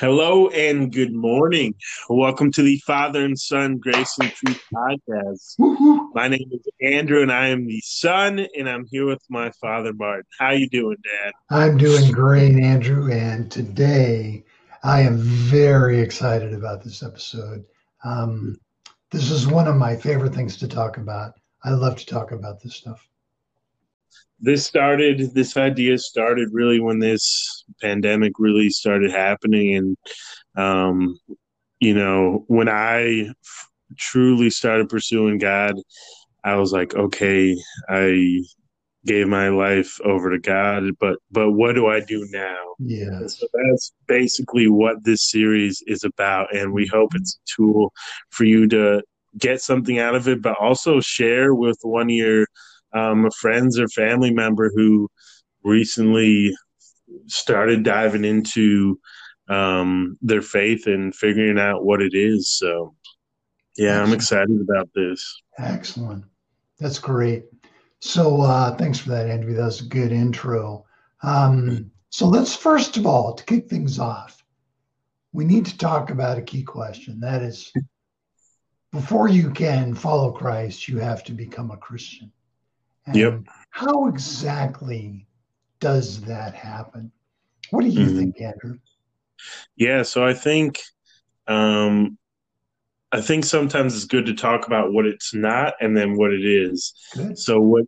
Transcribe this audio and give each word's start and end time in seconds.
Hello 0.00 0.48
and 0.48 0.90
good 0.90 1.12
morning. 1.12 1.74
Welcome 2.08 2.50
to 2.52 2.62
the 2.62 2.78
Father 2.86 3.22
and 3.22 3.38
Son 3.38 3.76
Grace 3.76 4.16
and 4.18 4.32
Truth 4.32 4.62
podcast. 4.74 5.56
My 6.14 6.26
name 6.26 6.50
is 6.52 6.66
Andrew, 6.80 7.20
and 7.20 7.30
I 7.30 7.48
am 7.48 7.66
the 7.66 7.82
son, 7.84 8.46
and 8.56 8.66
I'm 8.66 8.86
here 8.90 9.04
with 9.04 9.20
my 9.28 9.50
father, 9.60 9.92
Martin. 9.92 10.24
How 10.38 10.52
you 10.52 10.70
doing, 10.70 10.96
Dad? 11.04 11.32
I'm 11.50 11.76
doing 11.76 12.10
great, 12.12 12.58
Andrew, 12.58 13.12
and 13.12 13.52
today 13.52 14.42
I 14.82 15.02
am 15.02 15.18
very 15.18 16.00
excited 16.00 16.54
about 16.54 16.82
this 16.82 17.02
episode. 17.02 17.66
Um, 18.02 18.58
this 19.10 19.30
is 19.30 19.46
one 19.46 19.68
of 19.68 19.76
my 19.76 19.96
favorite 19.96 20.34
things 20.34 20.56
to 20.56 20.66
talk 20.66 20.96
about. 20.96 21.34
I 21.62 21.72
love 21.72 21.96
to 21.96 22.06
talk 22.06 22.32
about 22.32 22.62
this 22.62 22.74
stuff 22.74 23.06
this 24.40 24.64
started 24.64 25.34
this 25.34 25.56
idea 25.56 25.98
started 25.98 26.48
really 26.52 26.80
when 26.80 26.98
this 26.98 27.64
pandemic 27.80 28.32
really 28.38 28.70
started 28.70 29.10
happening. 29.10 29.76
And 29.76 29.96
um 30.56 31.18
you 31.78 31.94
know 31.94 32.44
when 32.48 32.68
i 32.68 33.22
f- 33.22 33.68
truly 33.96 34.50
started 34.50 34.88
pursuing 34.88 35.38
god 35.38 35.74
i 36.44 36.54
was 36.56 36.72
like 36.72 36.94
okay 36.94 37.56
i 37.88 38.40
gave 39.06 39.26
my 39.28 39.48
life 39.48 39.98
over 40.04 40.30
to 40.30 40.38
god 40.38 40.84
but 40.98 41.16
but 41.30 41.52
what 41.52 41.74
do 41.74 41.86
i 41.86 42.00
do 42.00 42.26
now? 42.30 42.58
Yeah 42.78 43.26
so 43.26 43.46
that's 43.52 43.92
basically 44.06 44.68
what 44.68 45.04
this 45.04 45.30
series 45.30 45.82
is 45.86 46.04
about. 46.04 46.54
And 46.54 46.72
we 46.72 46.86
hope 46.86 47.14
it's 47.14 47.38
a 47.38 47.56
tool 47.56 47.92
for 48.30 48.44
you 48.44 48.68
to 48.68 49.02
get 49.38 49.62
something 49.62 49.98
out 49.98 50.14
of 50.14 50.28
it 50.28 50.42
but 50.42 50.56
also 50.60 51.00
share 51.00 51.54
with 51.54 51.78
one 51.82 52.08
of 52.10 52.16
your 52.16 52.46
um, 52.92 53.30
friends 53.38 53.78
or 53.78 53.88
family 53.88 54.32
member 54.32 54.70
who 54.74 55.08
recently 55.62 56.54
started 57.26 57.82
diving 57.82 58.24
into 58.24 58.98
um, 59.48 60.16
their 60.22 60.42
faith 60.42 60.86
and 60.86 61.14
figuring 61.14 61.58
out 61.58 61.84
what 61.84 62.00
it 62.00 62.14
is. 62.14 62.50
So, 62.50 62.94
yeah, 63.76 63.90
Excellent. 63.90 64.08
I'm 64.08 64.14
excited 64.14 64.60
about 64.60 64.88
this. 64.94 65.42
Excellent. 65.58 66.24
That's 66.78 66.98
great. 66.98 67.44
So, 68.00 68.40
uh, 68.40 68.76
thanks 68.76 68.98
for 68.98 69.10
that, 69.10 69.28
Andrew. 69.28 69.54
That 69.54 69.64
was 69.64 69.80
a 69.82 69.88
good 69.88 70.12
intro. 70.12 70.84
Um, 71.22 71.90
so, 72.08 72.26
let's 72.26 72.54
first 72.54 72.96
of 72.96 73.06
all, 73.06 73.34
to 73.34 73.44
kick 73.44 73.68
things 73.68 73.98
off, 73.98 74.42
we 75.32 75.44
need 75.44 75.66
to 75.66 75.76
talk 75.76 76.10
about 76.10 76.38
a 76.38 76.42
key 76.42 76.62
question. 76.62 77.20
That 77.20 77.42
is, 77.42 77.72
before 78.92 79.28
you 79.28 79.50
can 79.50 79.94
follow 79.94 80.32
Christ, 80.32 80.88
you 80.88 80.98
have 80.98 81.22
to 81.24 81.32
become 81.32 81.70
a 81.70 81.76
Christian. 81.76 82.32
And 83.06 83.16
yep. 83.16 83.40
How 83.70 84.06
exactly 84.06 85.26
does 85.78 86.20
that 86.22 86.54
happen? 86.54 87.10
What 87.70 87.82
do 87.82 87.88
you 87.88 88.06
mm-hmm. 88.06 88.18
think, 88.18 88.40
Andrew? 88.40 88.78
Yeah, 89.76 90.02
so 90.02 90.24
I 90.24 90.34
think 90.34 90.80
um, 91.46 92.18
I 93.12 93.20
think 93.20 93.44
sometimes 93.44 93.94
it's 93.94 94.04
good 94.04 94.26
to 94.26 94.34
talk 94.34 94.66
about 94.66 94.92
what 94.92 95.06
it's 95.06 95.34
not 95.34 95.74
and 95.80 95.96
then 95.96 96.16
what 96.16 96.32
it 96.32 96.44
is. 96.44 96.92
Good. 97.14 97.38
So 97.38 97.60
what 97.60 97.84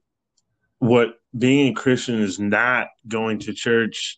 what 0.79 1.15
being 1.37 1.73
a 1.73 1.75
Christian 1.75 2.21
is 2.21 2.39
not 2.39 2.89
going 3.09 3.39
to 3.41 3.53
church 3.53 4.17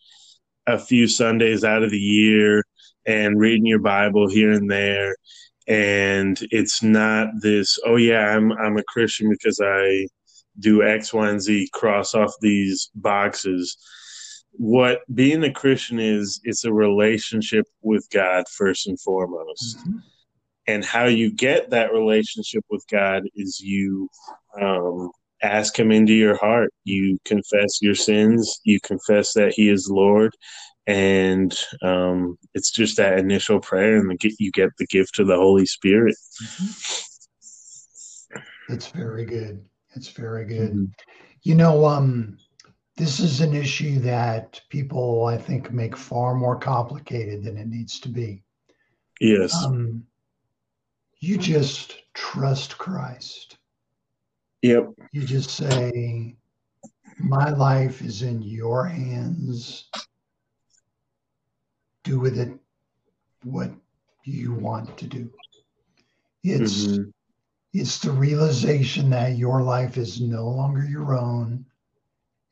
a 0.67 0.79
few 0.79 1.07
Sundays 1.07 1.63
out 1.63 1.83
of 1.83 1.91
the 1.91 1.97
year 1.97 2.63
and 3.05 3.39
reading 3.39 3.65
your 3.65 3.79
Bible 3.79 4.29
here 4.29 4.51
and 4.51 4.69
there 4.69 5.15
and 5.67 6.39
it's 6.51 6.83
not 6.83 7.27
this 7.41 7.79
oh 7.85 7.95
yeah 7.95 8.35
I'm 8.35 8.51
I'm 8.51 8.77
a 8.77 8.83
Christian 8.83 9.29
because 9.29 9.59
I 9.63 10.07
do 10.59 10.83
X, 10.83 11.13
Y, 11.13 11.29
and 11.29 11.41
Z, 11.41 11.69
cross 11.73 12.13
off 12.13 12.33
these 12.41 12.89
boxes. 12.95 13.77
What 14.51 15.01
being 15.13 15.43
a 15.43 15.51
Christian 15.51 15.99
is, 15.99 16.39
it's 16.43 16.63
a 16.63 16.73
relationship 16.73 17.65
with 17.81 18.07
God 18.11 18.45
first 18.49 18.87
and 18.87 18.99
foremost. 18.99 19.77
Mm-hmm. 19.79 19.97
And 20.67 20.83
how 20.83 21.05
you 21.05 21.31
get 21.31 21.69
that 21.69 21.93
relationship 21.93 22.63
with 22.69 22.83
God 22.89 23.23
is 23.35 23.59
you 23.59 24.09
um, 24.59 25.11
ask 25.43 25.77
Him 25.77 25.91
into 25.91 26.13
your 26.13 26.37
heart. 26.37 26.73
You 26.85 27.19
confess 27.25 27.81
your 27.81 27.95
sins. 27.95 28.59
You 28.63 28.79
confess 28.79 29.33
that 29.33 29.53
He 29.53 29.69
is 29.69 29.89
Lord, 29.89 30.33
and 30.87 31.55
um, 31.83 32.37
it's 32.53 32.71
just 32.71 32.97
that 32.97 33.19
initial 33.19 33.59
prayer, 33.59 33.97
and 33.97 34.19
you 34.39 34.51
get 34.51 34.71
the 34.77 34.87
gift 34.87 35.19
of 35.19 35.27
the 35.27 35.35
Holy 35.35 35.65
Spirit. 35.65 36.15
Mm-hmm. 36.43 38.39
That's 38.69 38.87
very 38.87 39.25
good. 39.25 39.63
It's 39.95 40.09
very 40.09 40.45
good. 40.45 40.71
Mm-hmm. 40.71 40.85
You 41.43 41.55
know, 41.55 41.85
um, 41.85 42.37
this 42.97 43.19
is 43.19 43.41
an 43.41 43.53
issue 43.53 43.99
that 43.99 44.61
people, 44.69 45.25
I 45.25 45.37
think, 45.37 45.71
make 45.71 45.95
far 45.95 46.33
more 46.33 46.57
complicated 46.57 47.43
than 47.43 47.57
it 47.57 47.67
needs 47.67 47.99
to 48.01 48.09
be. 48.09 48.43
Yes. 49.19 49.53
Um, 49.63 50.03
you 51.19 51.37
just 51.37 52.03
trust 52.13 52.77
Christ. 52.77 53.57
Yep. 54.61 54.93
You 55.11 55.23
just 55.23 55.51
say, 55.51 56.35
My 57.19 57.49
life 57.49 58.01
is 58.01 58.21
in 58.21 58.41
your 58.41 58.85
hands. 58.85 59.89
Do 62.03 62.19
with 62.19 62.37
it 62.37 62.53
what 63.43 63.71
you 64.23 64.53
want 64.53 64.97
to 64.97 65.05
do. 65.05 65.29
It's 66.43 66.85
mm-hmm. 66.85 67.09
It's 67.77 67.99
the 67.99 68.11
realization 68.11 69.09
that 69.09 69.37
your 69.37 69.61
life 69.61 69.97
is 69.97 70.21
no 70.21 70.47
longer 70.47 70.85
your 70.85 71.13
own 71.13 71.65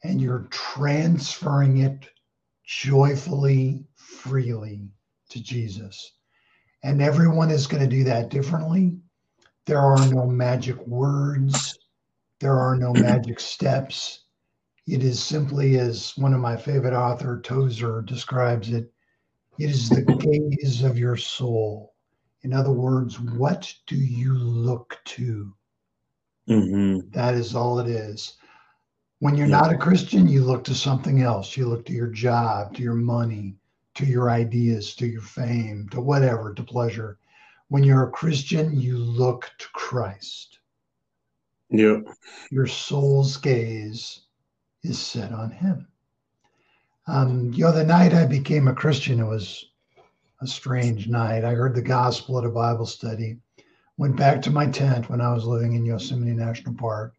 and 0.04 0.20
you're 0.20 0.50
transferring 0.50 1.78
it 1.78 2.10
joyfully, 2.66 3.86
freely 3.96 4.90
to 5.30 5.42
Jesus. 5.42 6.12
And 6.84 7.02
everyone 7.02 7.52
is 7.52 7.68
going 7.68 7.82
to 7.82 7.96
do 7.96 8.04
that 8.04 8.32
differently. 8.32 8.98
There 9.66 9.80
are 9.80 10.12
no 10.12 10.26
magic 10.26 10.86
words, 10.86 11.80
there 12.42 12.60
are 12.60 12.76
no 12.76 12.92
magic 12.92 13.40
steps. 13.40 14.26
It 14.88 15.06
is 15.06 15.24
simply, 15.24 15.80
as 15.80 16.18
one 16.18 16.34
of 16.34 16.42
my 16.42 16.58
favorite 16.58 16.94
author, 16.94 17.40
Tozer, 17.40 18.02
describes 18.02 18.74
it, 18.74 18.92
it 19.58 19.70
is 19.70 19.88
the 19.88 20.02
gaze 20.02 20.84
of 20.84 20.98
your 20.98 21.16
soul. 21.16 21.93
In 22.44 22.54
other 22.54 22.72
words, 22.72 23.20
what 23.20 23.74
do 23.88 23.96
you 23.96 24.34
look 24.34 25.00
to? 25.06 25.54
Mm-hmm. 26.50 27.10
That 27.12 27.36
is 27.36 27.56
all 27.56 27.80
it 27.80 27.88
is. 27.88 28.34
When 29.20 29.36
you're 29.36 29.48
yeah. 29.48 29.62
not 29.62 29.72
a 29.72 29.78
Christian, 29.78 30.28
you 30.28 30.44
look 30.44 30.66
to 30.66 30.76
something 30.76 31.22
else. 31.22 31.56
You 31.56 31.68
look 31.68 31.86
to 31.86 31.94
your 31.94 32.08
job, 32.08 32.76
to 32.76 32.82
your 32.82 32.96
money, 32.96 33.56
to 33.96 34.06
your 34.06 34.30
ideas, 34.30 34.96
to 34.96 35.08
your 35.08 35.22
fame, 35.22 35.88
to 35.92 36.02
whatever, 36.02 36.54
to 36.54 36.64
pleasure. 36.64 37.18
When 37.70 37.84
you're 37.84 38.08
a 38.08 38.12
Christian, 38.12 38.78
you 38.78 38.98
look 38.98 39.50
to 39.60 39.68
Christ. 39.72 40.60
Yeah. 41.70 42.00
Your 42.52 42.68
soul's 42.68 43.38
gaze 43.38 44.22
is 44.84 45.00
set 45.00 45.32
on 45.32 45.52
Him. 45.52 45.88
Um, 47.08 47.54
you 47.54 47.66
know, 47.66 47.72
the 47.72 47.86
night 47.86 48.14
I 48.14 48.26
became 48.26 48.68
a 48.68 48.76
Christian, 48.76 49.20
it 49.20 49.26
was 49.26 49.70
a 50.44 50.48
strange 50.48 51.08
night. 51.08 51.46
I 51.46 51.54
heard 51.54 51.76
the 51.76 51.82
gospel 51.82 52.38
at 52.38 52.46
a 52.46 52.50
Bible 52.50 52.86
study, 52.86 53.38
went 53.98 54.16
back 54.16 54.42
to 54.44 54.52
my 54.52 54.68
tent 54.68 55.10
when 55.10 55.22
I 55.22 55.34
was 55.34 55.46
living 55.46 55.74
in 55.74 55.86
Yosemite 55.86 56.34
National 56.34 56.76
Park. 56.76 57.14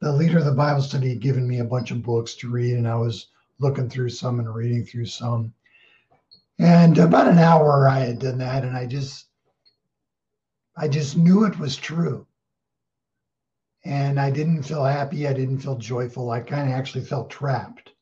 The 0.00 0.12
leader 0.12 0.38
of 0.38 0.44
the 0.44 0.52
Bible 0.52 0.82
study 0.82 1.10
had 1.10 1.20
given 1.20 1.46
me 1.46 1.60
a 1.60 1.64
bunch 1.64 1.90
of 1.90 2.02
books 2.02 2.34
to 2.36 2.50
read, 2.50 2.74
and 2.74 2.86
I 2.86 2.96
was 2.96 3.28
looking 3.58 3.88
through 3.88 4.10
some 4.10 4.38
and 4.40 4.54
reading 4.54 4.84
through 4.84 5.06
some. 5.06 5.52
And 6.58 6.98
about 6.98 7.28
an 7.28 7.38
hour 7.38 7.88
I 7.88 8.00
had 8.00 8.18
done 8.18 8.38
that, 8.38 8.64
and 8.64 8.76
I 8.76 8.86
just 8.86 9.26
I 10.76 10.88
just 10.88 11.16
knew 11.16 11.44
it 11.44 11.58
was 11.58 11.76
true. 11.76 12.26
And 13.84 14.20
I 14.20 14.30
didn't 14.30 14.62
feel 14.62 14.84
happy. 14.84 15.26
I 15.26 15.32
didn't 15.32 15.58
feel 15.58 15.76
joyful. 15.76 16.30
I 16.30 16.40
kind 16.40 16.68
of 16.68 16.74
actually 16.74 17.04
felt 17.04 17.30
trapped. 17.30 17.92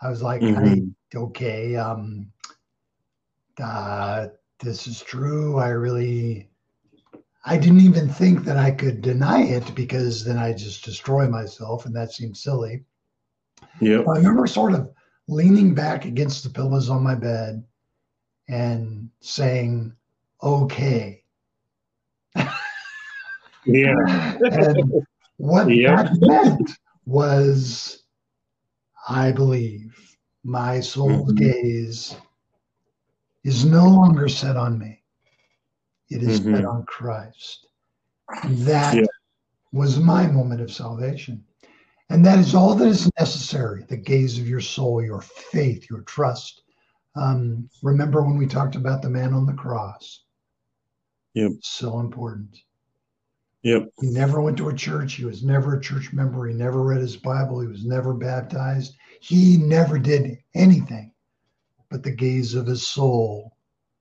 I 0.00 0.10
was 0.10 0.22
like, 0.22 0.42
mm-hmm. 0.42 0.88
okay, 1.16 1.76
um, 1.76 2.30
uh, 3.62 4.28
this 4.60 4.86
is 4.86 5.02
true. 5.02 5.58
I 5.58 5.68
really, 5.68 6.48
I 7.44 7.56
didn't 7.56 7.80
even 7.80 8.08
think 8.08 8.44
that 8.44 8.56
I 8.56 8.70
could 8.70 9.02
deny 9.02 9.42
it 9.42 9.74
because 9.74 10.24
then 10.24 10.38
I 10.38 10.52
just 10.52 10.84
destroy 10.84 11.28
myself, 11.28 11.86
and 11.86 11.94
that 11.96 12.12
seemed 12.12 12.36
silly. 12.36 12.84
Yeah. 13.80 14.00
I 14.00 14.16
remember 14.16 14.46
sort 14.46 14.74
of 14.74 14.90
leaning 15.28 15.74
back 15.74 16.04
against 16.04 16.44
the 16.44 16.50
pillows 16.50 16.88
on 16.88 17.02
my 17.02 17.14
bed 17.14 17.64
and 18.48 19.10
saying, 19.20 19.94
"Okay." 20.42 21.22
yeah. 23.66 23.94
and 24.40 25.06
what 25.36 25.68
yeah. 25.70 26.02
that 26.02 26.16
meant 26.20 26.70
was, 27.06 28.04
I 29.08 29.32
believe 29.32 29.94
my 30.44 30.80
soul's 30.80 31.32
mm-hmm. 31.32 31.44
gaze 31.44 32.16
is 33.44 33.64
no 33.64 33.86
longer 33.86 34.28
set 34.28 34.56
on 34.56 34.78
me. 34.78 35.02
It 36.10 36.22
is 36.22 36.40
mm-hmm. 36.40 36.56
set 36.56 36.64
on 36.64 36.84
Christ. 36.86 37.66
And 38.42 38.58
that 38.60 38.96
yeah. 38.96 39.04
was 39.72 39.98
my 39.98 40.26
moment 40.26 40.60
of 40.60 40.72
salvation. 40.72 41.44
And 42.10 42.24
that 42.26 42.38
is 42.38 42.54
all 42.54 42.74
that 42.74 42.86
is 42.86 43.10
necessary 43.18 43.84
the 43.88 43.96
gaze 43.96 44.38
of 44.38 44.48
your 44.48 44.60
soul, 44.60 45.02
your 45.02 45.22
faith, 45.22 45.88
your 45.90 46.02
trust, 46.02 46.62
Um, 47.16 47.68
remember 47.82 48.22
when 48.22 48.36
we 48.36 48.46
talked 48.46 48.76
about 48.76 49.02
the 49.02 49.10
man 49.10 49.32
on 49.32 49.46
the 49.46 49.52
cross? 49.52 50.24
Yep. 51.34 51.52
So 51.62 52.00
important. 52.00 52.58
Yep. 53.62 53.88
He 54.00 54.10
never 54.10 54.40
went 54.40 54.56
to 54.58 54.68
a 54.68 54.74
church. 54.74 55.14
He 55.14 55.24
was 55.24 55.42
never 55.42 55.76
a 55.76 55.80
church 55.80 56.12
member. 56.12 56.46
He 56.46 56.54
never 56.54 56.82
read 56.82 57.00
his 57.00 57.16
Bible. 57.16 57.60
He 57.60 57.68
was 57.68 57.84
never 57.84 58.12
baptized. 58.12 58.94
He 59.20 59.56
never 59.56 59.98
did 59.98 60.38
anything 60.54 61.13
but 61.94 62.02
the 62.02 62.10
gaze 62.10 62.56
of 62.56 62.66
his 62.66 62.84
soul. 62.84 63.56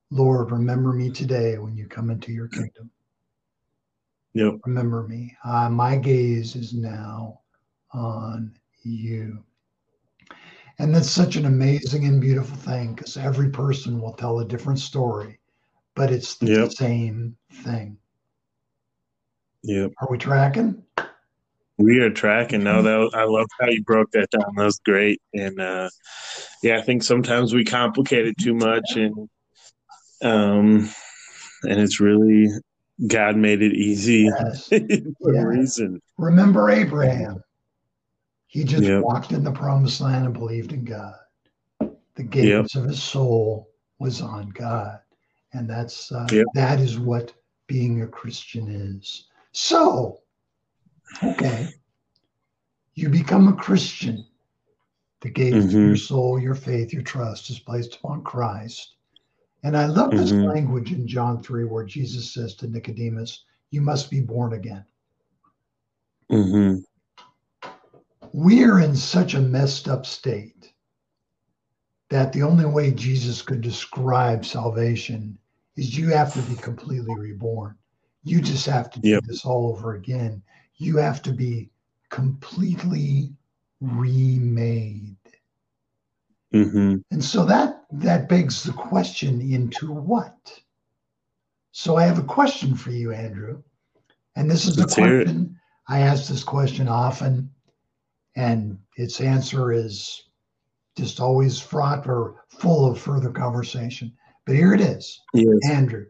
Lord, 0.09 0.49
remember 0.49 0.93
me 0.93 1.11
today 1.11 1.59
when 1.59 1.77
you 1.77 1.85
come 1.85 2.09
into 2.09 2.31
your 2.31 2.47
kingdom. 2.47 2.89
Yep. 4.33 4.61
Remember 4.65 5.07
me. 5.07 5.37
Uh, 5.43 5.69
my 5.69 5.95
gaze 5.97 6.55
is 6.55 6.73
now 6.73 7.41
on 7.91 8.57
you. 8.81 9.43
And 10.79 10.95
that's 10.95 11.11
such 11.11 11.35
an 11.35 11.45
amazing 11.45 12.05
and 12.05 12.19
beautiful 12.19 12.57
thing 12.57 12.95
because 12.95 13.15
every 13.15 13.51
person 13.51 14.01
will 14.01 14.13
tell 14.13 14.39
a 14.39 14.47
different 14.47 14.79
story, 14.79 15.39
but 15.93 16.11
it's 16.11 16.37
the 16.37 16.47
Yep. 16.47 16.71
same 16.71 17.37
thing. 17.63 17.95
Yep. 19.61 19.91
Are 20.01 20.07
we 20.09 20.17
tracking? 20.17 20.83
We 21.77 21.99
are 21.99 22.11
tracking. 22.11 22.63
No, 22.63 22.83
that 22.83 22.97
was, 22.97 23.13
I 23.15 23.23
love 23.23 23.47
how 23.59 23.67
you 23.67 23.83
broke 23.83 24.11
that 24.11 24.29
down. 24.29 24.53
That 24.55 24.65
was 24.65 24.79
great. 24.85 25.21
And 25.33 25.59
uh, 25.59 25.89
yeah, 26.61 26.77
I 26.77 26.81
think 26.81 27.03
sometimes 27.03 27.53
we 27.53 27.65
complicate 27.65 28.27
it 28.27 28.37
too 28.37 28.53
much, 28.53 28.95
and 28.95 29.29
um, 30.21 30.89
and 31.63 31.79
it's 31.79 31.99
really 31.99 32.47
God 33.07 33.35
made 33.35 33.61
it 33.61 33.73
easy 33.73 34.23
Yes. 34.25 34.67
for 34.69 35.33
Yeah. 35.33 35.41
a 35.41 35.47
reason. 35.47 35.99
Remember 36.17 36.69
Abraham. 36.69 37.43
He 38.47 38.63
just 38.63 38.83
Yep. 38.83 39.01
walked 39.01 39.31
in 39.31 39.43
the 39.43 39.51
promised 39.51 39.99
land 39.99 40.25
and 40.25 40.33
believed 40.33 40.73
in 40.73 40.85
God. 40.85 41.15
The 42.15 42.23
gaze 42.23 42.75
of 42.75 42.83
his 42.85 43.01
soul 43.01 43.71
was 43.97 44.21
on 44.21 44.49
God. 44.49 44.99
And 45.53 45.67
that's 45.67 46.11
uh, 46.11 46.27
Yep. 46.31 46.45
that 46.53 46.79
is 46.79 46.99
what 46.99 47.33
being 47.65 48.03
a 48.03 48.07
Christian 48.07 48.67
is. 48.69 49.25
So, 49.53 50.19
okay. 51.23 51.67
You 52.95 53.09
become 53.09 53.47
a 53.47 53.55
Christian. 53.55 54.25
The 55.21 55.29
gaze 55.29 55.53
of 55.53 55.71
Mhm. 55.71 55.87
your 55.87 55.95
soul, 55.95 56.39
your 56.39 56.55
faith, 56.55 56.93
your 56.93 57.01
trust 57.01 57.49
is 57.49 57.59
placed 57.59 57.95
upon 57.95 58.23
Christ. 58.23 58.95
And 59.63 59.77
I 59.77 59.85
love 59.85 60.11
this 60.11 60.31
Mhm. 60.31 60.45
language 60.53 60.91
in 60.91 61.07
John 61.07 61.41
3 61.41 61.63
where 61.65 61.85
Jesus 61.85 62.33
says 62.33 62.55
to 62.55 62.67
Nicodemus, 62.67 63.45
You 63.71 63.81
must 63.81 64.11
be 64.11 64.21
born 64.21 64.53
again. 64.53 64.85
hmm 66.29 66.77
we're 68.33 68.79
in 68.79 68.95
such 68.95 69.35
a 69.35 69.39
messed 69.39 69.87
up 69.87 70.05
state 70.05 70.73
that 72.09 72.33
the 72.33 72.41
only 72.41 72.65
way 72.65 72.91
Jesus 72.91 73.41
could 73.43 73.61
describe 73.61 74.43
salvation 74.45 75.37
is 75.75 75.95
you 75.97 76.09
have 76.09 76.33
to 76.33 76.41
be 76.41 76.55
completely 76.55 77.15
reborn. 77.15 77.77
You 78.23 78.41
just 78.41 78.65
have 78.65 78.89
to 78.91 78.99
do 78.99 79.09
Yep. 79.09 79.23
this 79.25 79.45
all 79.45 79.67
over 79.67 79.93
again. 79.95 80.41
You 80.77 80.97
have 80.97 81.21
to 81.23 81.31
be 81.33 81.71
completely 82.09 83.33
remade. 83.81 85.17
hmm 86.51 86.95
And 87.11 87.23
so 87.23 87.45
that 87.45 87.85
that 87.91 88.29
begs 88.29 88.63
the 88.63 88.73
question 88.73 89.41
into 89.41 89.91
what? 89.91 90.61
So 91.71 91.95
I 91.97 92.03
have 92.05 92.19
a 92.19 92.23
question 92.23 92.75
for 92.75 92.91
you, 92.91 93.11
Andrew. 93.11 93.63
And 94.35 94.49
this 94.49 94.65
is 94.65 94.77
a 94.77 94.81
Let's 94.81 94.95
hear 94.95 95.23
question 95.23 95.59
I 95.87 95.99
ask 95.99 96.27
this 96.27 96.43
question 96.43 96.87
often, 96.87 97.51
and 98.35 98.79
its 98.97 99.21
answer 99.21 99.71
is 99.71 100.23
just 100.97 101.19
always 101.19 101.59
fraught 101.59 102.07
or 102.07 102.45
full 102.47 102.85
of 102.89 102.99
further 102.99 103.31
conversation. 103.31 104.13
But 104.45 104.55
here 104.55 104.73
it 104.73 104.81
is, 104.81 105.19
Yes. 105.33 105.69
Andrew. 105.69 106.05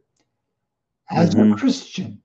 As 1.11 1.33
a 1.35 1.37
Mhm. 1.37 1.57
Christian, 1.57 2.22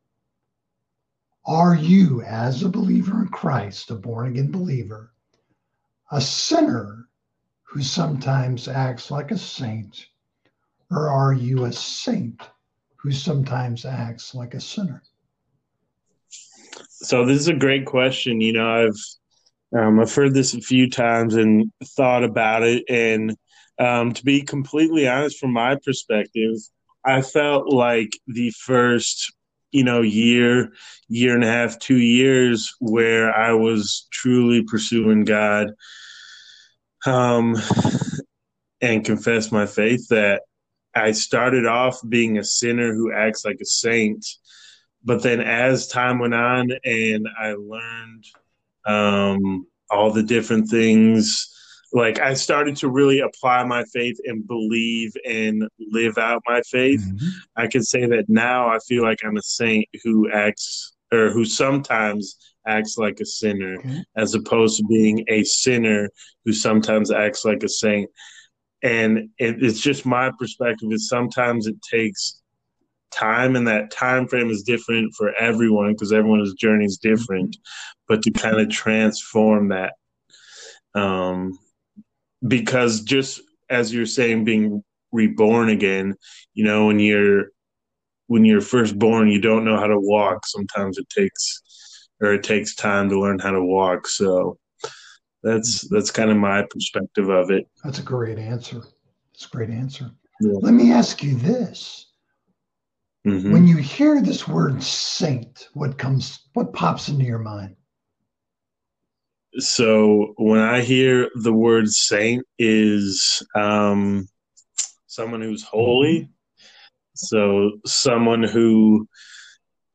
are 1.48 1.74
you, 1.74 2.22
as 2.22 2.62
a 2.62 2.68
believer 2.68 3.22
in 3.22 3.28
Christ, 3.28 3.90
a 3.90 3.94
born 3.94 4.28
again 4.28 4.52
believer, 4.52 5.12
a 6.12 6.20
sinner 6.20 7.08
who 7.64 7.82
sometimes 7.82 8.68
acts 8.68 9.10
like 9.10 9.30
a 9.30 9.38
saint, 9.38 10.06
or 10.90 11.08
are 11.08 11.32
you 11.32 11.64
a 11.64 11.72
saint 11.72 12.42
who 12.96 13.10
sometimes 13.10 13.84
acts 13.84 14.34
like 14.34 14.54
a 14.54 14.60
sinner? 14.60 15.02
So 16.90 17.24
this 17.24 17.38
is 17.38 17.48
a 17.48 17.54
great 17.54 17.86
question. 17.86 18.40
You 18.40 18.52
know, 18.52 18.68
I've 18.68 19.78
um, 19.78 20.00
I've 20.00 20.14
heard 20.14 20.34
this 20.34 20.54
a 20.54 20.60
few 20.60 20.88
times 20.88 21.34
and 21.34 21.70
thought 21.84 22.24
about 22.24 22.62
it. 22.62 22.84
And 22.88 23.36
um, 23.78 24.12
to 24.12 24.24
be 24.24 24.42
completely 24.42 25.08
honest, 25.08 25.38
from 25.38 25.52
my 25.52 25.76
perspective, 25.76 26.56
I 27.04 27.22
felt 27.22 27.72
like 27.72 28.12
the 28.26 28.50
first, 28.50 29.32
you 29.70 29.84
know, 29.84 30.02
year, 30.02 30.72
year 31.08 31.34
and 31.34 31.44
a 31.44 31.48
half, 31.48 31.78
two 31.78 31.98
years, 31.98 32.74
where 32.80 33.34
I 33.34 33.52
was 33.52 34.06
truly 34.10 34.62
pursuing 34.62 35.24
God, 35.24 35.72
um, 37.06 37.56
and 38.80 39.04
confess 39.04 39.52
my 39.52 39.66
faith 39.66 40.08
that 40.08 40.42
I 40.94 41.12
started 41.12 41.66
off 41.66 42.00
being 42.08 42.38
a 42.38 42.44
sinner 42.44 42.92
who 42.92 43.12
acts 43.12 43.44
like 43.44 43.58
a 43.60 43.66
saint. 43.66 44.24
But 45.04 45.22
then 45.22 45.40
as 45.40 45.86
time 45.86 46.18
went 46.18 46.34
on 46.34 46.70
and 46.84 47.28
I 47.38 47.52
learned 47.52 48.24
um, 48.84 49.66
all 49.90 50.12
the 50.12 50.22
different 50.22 50.68
things, 50.68 51.54
like 51.92 52.20
I 52.20 52.34
started 52.34 52.76
to 52.76 52.88
really 52.88 53.20
apply 53.20 53.64
my 53.64 53.84
faith 53.92 54.18
and 54.24 54.46
believe 54.46 55.12
and 55.26 55.66
live 55.78 56.18
out 56.18 56.42
my 56.46 56.60
faith. 56.70 57.02
I 57.56 57.66
can 57.66 57.82
say 57.82 58.06
that 58.06 58.26
now 58.28 58.68
I 58.68 58.78
feel 58.86 59.02
like 59.02 59.18
I'm 59.24 59.36
a 59.36 59.42
saint 59.42 59.86
who 60.04 60.30
acts 60.30 60.94
or 61.12 61.30
who 61.30 61.44
sometimes 61.44 62.36
acts 62.66 62.98
like 62.98 63.20
a 63.20 63.24
sinner, 63.26 63.78
Okay. 63.78 64.04
as 64.16 64.34
opposed 64.34 64.76
to 64.76 64.84
being 64.84 65.24
a 65.28 65.42
sinner 65.44 66.10
who 66.44 66.52
sometimes 66.52 67.10
acts 67.10 67.46
like 67.46 67.62
a 67.62 67.68
saint. 67.68 68.10
And 68.82 69.30
it, 69.38 69.62
it's 69.62 69.80
just 69.80 70.04
my 70.04 70.30
perspective 70.38 70.90
is 70.92 71.08
sometimes 71.08 71.66
it 71.66 71.76
takes 71.90 72.42
time 73.10 73.56
and 73.56 73.66
that 73.66 73.90
time 73.90 74.28
frame 74.28 74.50
is 74.50 74.62
different 74.62 75.14
for 75.16 75.34
everyone 75.36 75.92
because 75.92 76.12
everyone's 76.12 76.52
journey 76.54 76.84
is 76.84 76.98
different 76.98 77.56
but 78.06 78.20
to 78.20 78.30
kind 78.30 78.60
of 78.60 78.68
transform 78.68 79.68
that 79.68 79.94
um 80.94 81.58
because 82.46 83.00
just 83.00 83.40
as 83.70 83.92
you're 83.92 84.06
saying 84.06 84.44
being 84.44 84.82
reborn 85.12 85.70
again 85.70 86.14
you 86.54 86.64
know 86.64 86.86
when 86.86 86.98
you're 87.00 87.46
when 88.26 88.44
you're 88.44 88.60
first 88.60 88.98
born 88.98 89.28
you 89.28 89.40
don't 89.40 89.64
know 89.64 89.76
how 89.78 89.86
to 89.86 89.98
walk 89.98 90.46
sometimes 90.46 90.98
it 90.98 91.08
takes 91.08 91.62
or 92.20 92.34
it 92.34 92.42
takes 92.42 92.74
time 92.74 93.08
to 93.08 93.18
learn 93.18 93.38
how 93.38 93.50
to 93.50 93.64
walk 93.64 94.06
so 94.06 94.58
that's 95.42 95.88
that's 95.88 96.10
kind 96.10 96.30
of 96.30 96.36
my 96.36 96.62
perspective 96.70 97.28
of 97.30 97.50
it 97.50 97.66
That's 97.84 98.00
a 98.00 98.02
great 98.02 98.38
answer. 98.38 98.82
That's 99.32 99.46
a 99.46 99.48
great 99.48 99.70
answer. 99.70 100.10
Yeah. 100.40 100.58
Let 100.60 100.74
me 100.74 100.92
ask 100.92 101.22
you 101.22 101.36
this. 101.36 102.06
hmm 103.24 103.52
When 103.52 103.66
you 103.66 103.76
hear 103.76 104.20
this 104.20 104.48
word 104.48 104.82
saint, 104.82 105.68
what 105.74 105.96
comes 105.96 106.40
what 106.54 106.72
pops 106.72 107.08
into 107.08 107.24
your 107.24 107.38
mind? 107.38 107.76
So 109.56 110.34
when 110.36 110.60
I 110.60 110.82
hear 110.82 111.30
the 111.34 111.52
word 111.52 111.88
saint 111.88 112.44
is 112.58 113.42
um, 113.54 114.28
someone 115.06 115.40
who's 115.40 115.62
holy. 115.62 116.28
So 117.14 117.72
someone 117.84 118.44
who, 118.44 119.08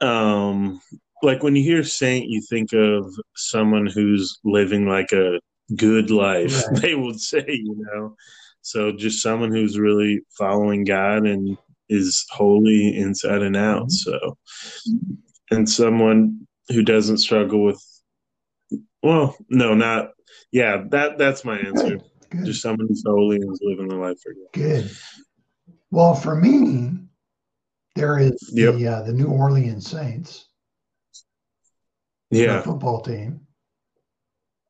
um, 0.01 0.81
like 1.21 1.43
when 1.43 1.55
you 1.55 1.63
hear 1.63 1.83
saint, 1.83 2.27
you 2.27 2.41
think 2.41 2.73
of 2.73 3.13
someone 3.35 3.85
who's 3.85 4.37
living 4.43 4.87
like 4.87 5.11
a 5.13 5.39
good 5.75 6.11
life. 6.11 6.65
Right. 6.67 6.81
They 6.81 6.95
would 6.95 7.19
say, 7.19 7.45
you 7.47 7.85
know. 7.93 8.15
So 8.61 8.91
just 8.91 9.21
someone 9.21 9.51
who's 9.51 9.77
really 9.77 10.21
following 10.37 10.83
God 10.83 11.25
and 11.25 11.57
is 11.89 12.25
holy 12.31 12.97
inside 12.97 13.41
and 13.41 13.55
out. 13.55 13.87
Mhm. 13.87 13.91
So, 13.91 14.37
and 15.51 15.69
someone 15.69 16.47
who 16.69 16.81
doesn't 16.81 17.19
struggle 17.19 17.63
with 17.63 17.81
well, 19.03 19.35
no, 19.49 19.73
not 19.73 20.11
yeah. 20.51 20.83
That 20.89 21.17
that's 21.17 21.45
my 21.45 21.59
answer. 21.59 21.97
Good. 21.97 22.03
Good. 22.29 22.45
Just 22.45 22.61
someone 22.61 22.87
who's 22.87 23.03
holy 23.05 23.35
and 23.35 23.53
is 23.53 23.59
living 23.61 23.89
the 23.89 23.95
life 23.95 24.19
for 24.21 24.33
God. 24.33 24.53
Good. 24.53 24.89
Well, 25.91 26.15
for 26.15 26.35
me, 26.35 26.97
there 27.95 28.17
is 28.17 28.49
Yep. 28.53 28.75
the 28.75 28.87
uh, 28.87 29.01
the 29.03 29.13
New 29.13 29.27
Orleans 29.27 29.89
Saints, 29.89 30.47
Yeah, 32.31 32.61
football 32.61 33.01
team. 33.01 33.41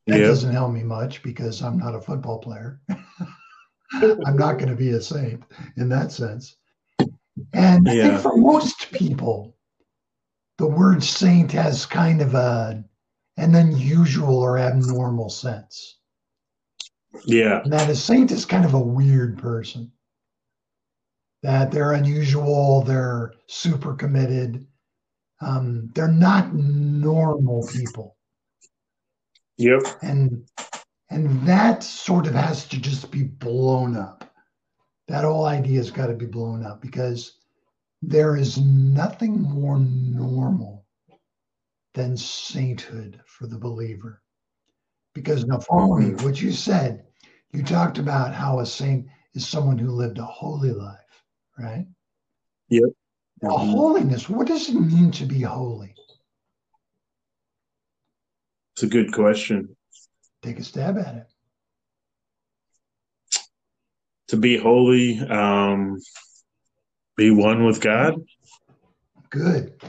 That 0.07 0.19
yeah, 0.19 0.27
doesn't 0.27 0.51
help 0.51 0.73
me 0.73 0.83
much 0.83 1.23
because 1.23 1.61
I'm 1.61 1.77
not 1.77 1.95
a 1.95 2.01
football 2.01 2.39
player. 2.39 2.81
I'm 3.93 4.35
not 4.35 4.57
going 4.57 4.67
to 4.67 4.75
be 4.75 4.89
a 4.89 5.01
saint 5.01 5.41
in 5.77 5.87
that 5.89 6.11
sense. 6.11 6.57
And 7.53 7.87
I 7.89 7.93
think 8.01 8.19
for 8.19 8.35
most 8.35 8.91
people, 8.91 9.55
the 10.57 10.67
word 10.67 11.01
saint 11.03 11.53
has 11.53 11.85
kind 11.85 12.21
of 12.21 12.35
a 12.35 12.83
an 13.37 13.55
unusual 13.55 14.37
or 14.37 14.57
abnormal 14.59 15.29
sense. 15.29 15.99
yeah, 17.25 17.61
And 17.63 17.73
that 17.73 17.89
a 17.89 17.95
saint 17.95 18.31
is 18.31 18.45
kind 18.45 18.65
of 18.65 18.73
a 18.73 18.79
weird 18.79 19.37
person. 19.37 19.91
that 21.43 21.71
they're 21.71 21.93
unusual, 21.93 22.83
they're 22.83 23.33
super 23.47 23.93
committed. 23.95 24.65
Um, 25.41 25.89
they're 25.95 26.07
not 26.07 26.53
normal 26.53 27.67
people. 27.67 28.17
Yep. 29.57 29.83
And 30.01 30.47
and 31.09 31.47
that 31.47 31.83
sort 31.83 32.27
of 32.27 32.33
has 32.33 32.65
to 32.69 32.79
just 32.79 33.11
be 33.11 33.23
blown 33.23 33.95
up. 33.97 34.33
That 35.07 35.25
whole 35.25 35.45
idea 35.45 35.77
has 35.77 35.91
got 35.91 36.07
to 36.07 36.13
be 36.15 36.25
blown 36.25 36.65
up 36.65 36.81
because 36.81 37.37
there 38.01 38.35
is 38.37 38.57
nothing 38.59 39.41
more 39.41 39.79
normal 39.79 40.82
than 41.93 42.17
sainthood 42.17 43.19
for 43.25 43.47
the 43.47 43.57
believer. 43.57 44.21
Because 45.13 45.45
now, 45.45 45.59
following 45.59 46.17
what 46.23 46.41
you 46.41 46.51
said, 46.51 47.05
you 47.51 47.63
talked 47.63 47.99
about 47.99 48.33
how 48.33 48.59
a 48.59 48.65
saint 48.65 49.07
is 49.35 49.47
someone 49.47 49.77
who 49.77 49.91
lived 49.91 50.17
a 50.17 50.25
holy 50.25 50.71
life, 50.71 50.97
right? 51.57 51.85
Yep. 52.69 52.89
Now, 53.41 53.49
mm-hmm. 53.49 53.71
holiness, 53.71 54.27
what 54.27 54.47
does 54.47 54.69
it 54.69 54.73
mean 54.73 55.11
to 55.11 55.25
be 55.25 55.41
holy? 55.41 55.93
It's 58.75 58.83
a 58.83 58.87
good 58.87 59.13
question. 59.13 59.75
Take 60.41 60.59
a 60.59 60.63
stab 60.63 60.97
at 60.97 61.15
it. 61.15 61.27
To 64.29 64.37
be 64.37 64.57
holy, 64.57 65.19
um, 65.19 65.99
be 67.15 67.29
one 67.29 67.65
with 67.65 67.81
God. 67.81 68.15
Good. 69.29 69.79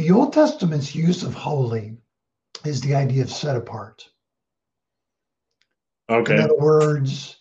The 0.00 0.12
Old 0.12 0.32
Testament's 0.32 0.94
use 0.94 1.22
of 1.22 1.34
holy 1.34 1.98
is 2.64 2.80
the 2.80 2.94
idea 2.94 3.22
of 3.22 3.30
set 3.30 3.54
apart. 3.54 4.08
Okay. 6.08 6.36
In 6.36 6.40
other 6.40 6.56
words, 6.56 7.36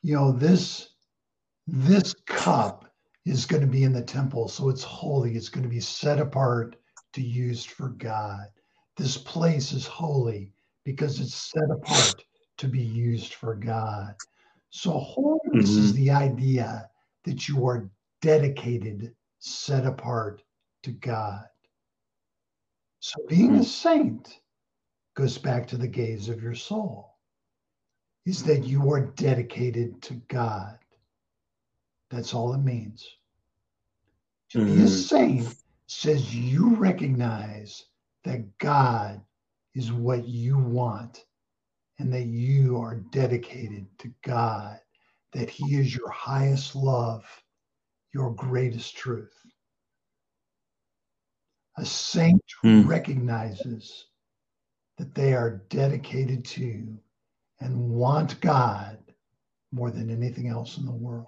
you 0.00 0.14
know, 0.14 0.32
this 0.32 0.94
this 1.66 2.14
cup 2.24 2.90
is 3.26 3.44
going 3.44 3.60
to 3.60 3.68
be 3.68 3.84
in 3.84 3.92
the 3.92 4.00
temple, 4.00 4.48
so 4.48 4.70
it's 4.70 4.82
holy. 4.82 5.36
It's 5.36 5.50
going 5.50 5.62
to 5.62 5.68
be 5.68 5.78
set 5.78 6.18
apart 6.18 6.76
to 7.12 7.20
used 7.20 7.72
for 7.72 7.90
God. 7.90 8.46
This 8.96 9.18
place 9.18 9.72
is 9.72 9.86
holy 9.86 10.54
because 10.86 11.20
it's 11.20 11.34
set 11.34 11.70
apart 11.70 12.24
to 12.56 12.66
be 12.66 12.80
used 12.80 13.34
for 13.34 13.54
God. 13.54 14.14
So 14.70 14.92
holiness 14.92 15.72
mm-hmm. 15.72 15.84
is 15.84 15.92
the 15.92 16.10
idea 16.10 16.88
that 17.24 17.46
you 17.46 17.66
are 17.66 17.90
dedicated, 18.22 19.14
set 19.38 19.84
apart 19.84 20.42
to 20.84 20.90
God. 20.90 21.44
So 23.06 23.20
being 23.28 23.56
a 23.56 23.62
saint 23.62 24.40
goes 25.12 25.36
back 25.36 25.66
to 25.66 25.76
the 25.76 25.86
gaze 25.86 26.30
of 26.30 26.42
your 26.42 26.54
soul, 26.54 27.18
is 28.24 28.42
that 28.44 28.64
you 28.64 28.90
are 28.90 29.08
dedicated 29.08 30.00
to 30.04 30.14
God. 30.28 30.78
That's 32.08 32.32
all 32.32 32.54
it 32.54 32.62
means. 32.62 33.06
To 34.52 34.58
mm-hmm. 34.60 34.68
be 34.68 34.80
a 34.80 34.84
mm-hmm. 34.86 34.86
saint 34.86 35.54
says 35.86 36.34
you 36.34 36.76
recognize 36.76 37.84
that 38.24 38.56
God 38.56 39.20
is 39.74 39.92
what 39.92 40.26
you 40.26 40.56
want 40.56 41.26
and 41.98 42.10
that 42.10 42.24
you 42.24 42.80
are 42.80 43.04
dedicated 43.10 43.86
to 43.98 44.10
God, 44.22 44.80
that 45.34 45.50
He 45.50 45.76
is 45.76 45.94
your 45.94 46.08
highest 46.08 46.74
love, 46.74 47.26
your 48.14 48.30
greatest 48.30 48.96
truth. 48.96 49.44
A 51.76 51.84
saint 51.84 52.42
mm. 52.64 52.86
recognizes 52.86 54.06
that 54.98 55.14
they 55.14 55.34
are 55.34 55.62
dedicated 55.70 56.44
to 56.44 56.98
and 57.60 57.90
want 57.90 58.40
God 58.40 58.98
more 59.72 59.90
than 59.90 60.08
anything 60.08 60.48
else 60.48 60.78
in 60.78 60.86
the 60.86 60.92
world. 60.92 61.26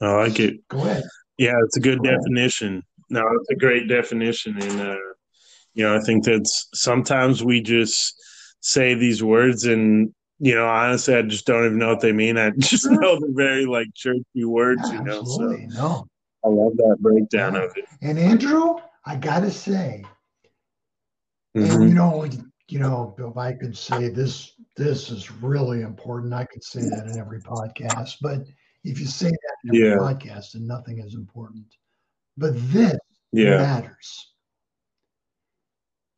I 0.00 0.12
like 0.12 0.38
it. 0.38 0.66
Go 0.68 0.78
ahead. 0.78 1.02
Yeah, 1.38 1.54
it's 1.64 1.76
a 1.76 1.80
good 1.80 2.02
Go 2.02 2.10
definition. 2.10 2.68
Ahead. 2.74 2.82
No, 3.10 3.22
it's 3.40 3.50
a 3.50 3.56
great 3.56 3.88
definition. 3.88 4.60
And, 4.60 4.80
uh, 4.80 4.96
you 5.74 5.84
know, 5.84 5.96
I 5.96 6.00
think 6.00 6.24
that's 6.24 6.68
sometimes 6.74 7.42
we 7.42 7.60
just 7.62 8.14
say 8.60 8.94
these 8.94 9.22
words 9.22 9.64
and, 9.64 10.12
you 10.38 10.54
know, 10.54 10.66
honestly, 10.66 11.14
I 11.14 11.22
just 11.22 11.46
don't 11.46 11.64
even 11.64 11.78
know 11.78 11.88
what 11.88 12.00
they 12.00 12.12
mean. 12.12 12.36
I 12.38 12.50
just 12.58 12.88
know 12.90 13.18
they're 13.18 13.32
very 13.32 13.66
like 13.66 13.88
churchy 13.94 14.44
words, 14.44 14.82
yeah, 14.86 14.98
you 14.98 15.04
know. 15.04 15.20
Absolutely. 15.20 15.70
So 15.70 15.82
no. 15.82 16.06
I 16.46 16.48
love 16.48 16.76
that 16.76 16.98
breakdown 17.00 17.56
of 17.56 17.76
it. 17.76 17.86
And 18.02 18.18
Andrew, 18.18 18.76
I 19.04 19.16
got 19.16 19.40
to 19.40 19.50
say, 19.50 20.04
mm-hmm. 21.56 21.70
and 21.70 21.88
you 21.88 21.94
know, 21.94 22.28
you 22.68 22.78
know, 22.78 23.16
if 23.18 23.36
I 23.36 23.52
could 23.52 23.76
say 23.76 24.08
this, 24.10 24.52
this 24.76 25.10
is 25.10 25.32
really 25.32 25.82
important. 25.82 26.32
I 26.32 26.44
could 26.44 26.62
say 26.62 26.82
that 26.82 27.08
in 27.08 27.18
every 27.18 27.40
podcast, 27.40 28.18
but 28.20 28.44
if 28.84 29.00
you 29.00 29.06
say 29.06 29.30
that 29.30 29.56
in 29.64 29.70
every 29.70 29.88
yeah. 29.88 29.96
podcast, 29.96 30.52
then 30.52 30.66
nothing 30.66 31.00
is 31.00 31.14
important. 31.14 31.66
But 32.36 32.52
this 32.72 32.96
yeah. 33.32 33.58
matters. 33.58 34.32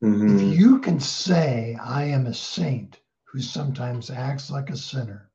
Mm-hmm. 0.05 0.37
If 0.37 0.59
you 0.59 0.79
can 0.81 1.01
say, 1.01 1.77
I 1.83 2.05
am 2.05 2.27
a 2.27 2.35
saint 2.35 3.01
who 3.25 3.41
sometimes 3.41 4.11
acts 4.11 4.51
like 4.51 4.69
a 4.69 4.77
sinner, 4.77 5.28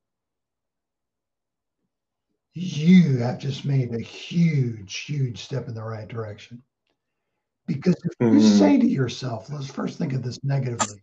you 2.53 3.17
have 3.17 3.39
just 3.39 3.65
made 3.65 3.93
a 3.93 3.99
huge, 3.99 4.99
huge 4.99 5.41
step 5.43 5.67
in 5.67 5.73
the 5.73 5.83
right 5.83 6.07
direction. 6.07 6.61
Because 7.65 7.95
if 8.03 8.17
mm-hmm. 8.21 8.37
you 8.37 8.41
say 8.41 8.77
to 8.77 8.85
yourself, 8.85 9.49
let's 9.49 9.71
first 9.71 9.97
think 9.97 10.13
of 10.13 10.21
this 10.21 10.43
negatively. 10.43 10.99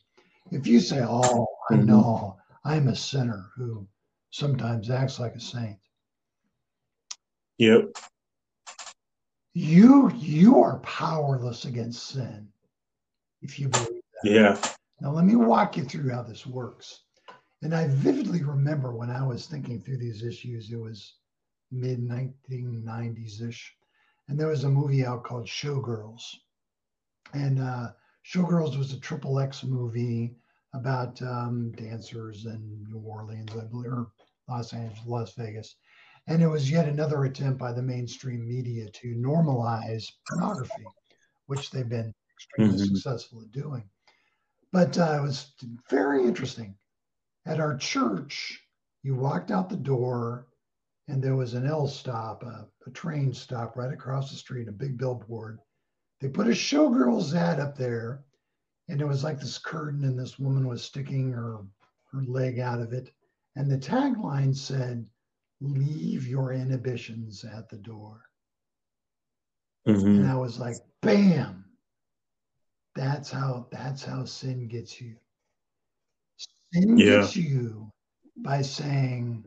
If 0.50 0.66
you 0.66 0.80
say, 0.80 1.00
Oh, 1.02 1.46
I 1.70 1.74
mm-hmm. 1.74 1.86
know 1.86 2.36
I'm 2.64 2.88
a 2.88 2.96
sinner 2.96 3.50
who 3.56 3.86
sometimes 4.30 4.90
acts 4.90 5.18
like 5.18 5.34
a 5.34 5.40
saint. 5.40 5.78
Yep. 7.58 7.96
You 9.54 10.10
you 10.16 10.62
are 10.62 10.78
powerless 10.78 11.64
against 11.64 12.06
sin 12.06 12.48
if 13.42 13.58
you 13.58 13.68
believe 13.68 14.02
that. 14.22 14.30
Yeah. 14.30 14.58
Now 15.00 15.12
let 15.12 15.24
me 15.24 15.34
walk 15.34 15.76
you 15.76 15.84
through 15.84 16.10
how 16.10 16.22
this 16.22 16.46
works. 16.46 17.00
And 17.62 17.74
I 17.74 17.88
vividly 17.88 18.42
remember 18.42 18.94
when 18.94 19.10
I 19.10 19.26
was 19.26 19.46
thinking 19.46 19.80
through 19.80 19.98
these 19.98 20.22
issues, 20.22 20.70
it 20.70 20.80
was 20.80 21.14
mid 21.70 22.00
1990s 22.00 23.42
ish. 23.48 23.74
And 24.28 24.38
there 24.38 24.48
was 24.48 24.64
a 24.64 24.68
movie 24.68 25.04
out 25.04 25.24
called 25.24 25.46
Showgirls. 25.46 26.22
And 27.32 27.60
uh, 27.60 27.90
Showgirls 28.24 28.78
was 28.78 28.92
a 28.92 29.00
triple 29.00 29.40
X 29.40 29.64
movie 29.64 30.36
about 30.74 31.20
um, 31.22 31.72
dancers 31.72 32.46
in 32.46 32.86
New 32.88 33.00
Orleans, 33.00 33.50
I 33.56 33.64
believe, 33.64 33.90
or 33.92 34.12
Los 34.48 34.72
Angeles, 34.72 35.06
Las 35.06 35.34
Vegas. 35.34 35.76
And 36.26 36.42
it 36.42 36.48
was 36.48 36.70
yet 36.70 36.88
another 36.88 37.24
attempt 37.24 37.58
by 37.58 37.72
the 37.72 37.82
mainstream 37.82 38.46
media 38.46 38.88
to 38.88 39.14
normalize 39.16 40.06
pornography, 40.28 40.84
which 41.46 41.70
they've 41.70 41.88
been 41.88 42.14
extremely 42.36 42.76
mm-hmm. 42.76 42.94
successful 42.94 43.42
at 43.42 43.50
doing. 43.50 43.84
But 44.72 44.96
uh, 44.96 45.18
it 45.18 45.22
was 45.22 45.52
very 45.88 46.24
interesting. 46.24 46.76
At 47.46 47.58
our 47.58 47.76
church, 47.76 48.60
you 49.02 49.16
walked 49.16 49.50
out 49.50 49.68
the 49.68 49.76
door, 49.76 50.46
and 51.10 51.22
there 51.22 51.36
was 51.36 51.54
an 51.54 51.66
L 51.66 51.88
stop, 51.88 52.44
a, 52.44 52.68
a 52.86 52.90
train 52.90 53.32
stop 53.32 53.76
right 53.76 53.92
across 53.92 54.30
the 54.30 54.36
street, 54.36 54.68
a 54.68 54.72
big 54.72 54.96
billboard. 54.96 55.58
They 56.20 56.28
put 56.28 56.46
a 56.46 56.50
showgirls 56.50 57.34
ad 57.34 57.58
up 57.58 57.76
there, 57.76 58.22
and 58.88 59.00
it 59.00 59.06
was 59.06 59.24
like 59.24 59.40
this 59.40 59.58
curtain, 59.58 60.04
and 60.04 60.18
this 60.18 60.38
woman 60.38 60.68
was 60.68 60.84
sticking 60.84 61.32
her, 61.32 61.58
her 62.12 62.22
leg 62.22 62.60
out 62.60 62.80
of 62.80 62.92
it. 62.92 63.10
And 63.56 63.70
the 63.70 63.78
tagline 63.78 64.54
said, 64.56 65.04
leave 65.60 66.26
your 66.26 66.52
inhibitions 66.52 67.44
at 67.44 67.68
the 67.68 67.78
door. 67.78 68.22
Mm-hmm. 69.88 70.06
And 70.06 70.30
I 70.30 70.36
was 70.36 70.58
like, 70.60 70.76
bam. 71.02 71.64
That's 72.94 73.30
how 73.30 73.68
that's 73.70 74.04
how 74.04 74.24
sin 74.24 74.66
gets 74.68 75.00
you. 75.00 75.16
Sin 76.72 76.98
yeah. 76.98 77.20
gets 77.20 77.36
you 77.36 77.90
by 78.36 78.62
saying, 78.62 79.44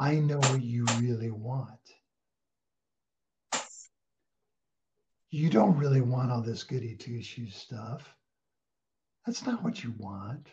I 0.00 0.14
know 0.14 0.38
what 0.38 0.62
you 0.62 0.86
really 0.98 1.30
want. 1.30 1.68
You 5.30 5.50
don't 5.50 5.76
really 5.76 6.00
want 6.00 6.32
all 6.32 6.40
this 6.40 6.64
goody 6.64 6.96
two 6.96 7.22
shoes 7.22 7.54
stuff. 7.54 8.16
That's 9.26 9.44
not 9.44 9.62
what 9.62 9.84
you 9.84 9.92
want. 9.98 10.48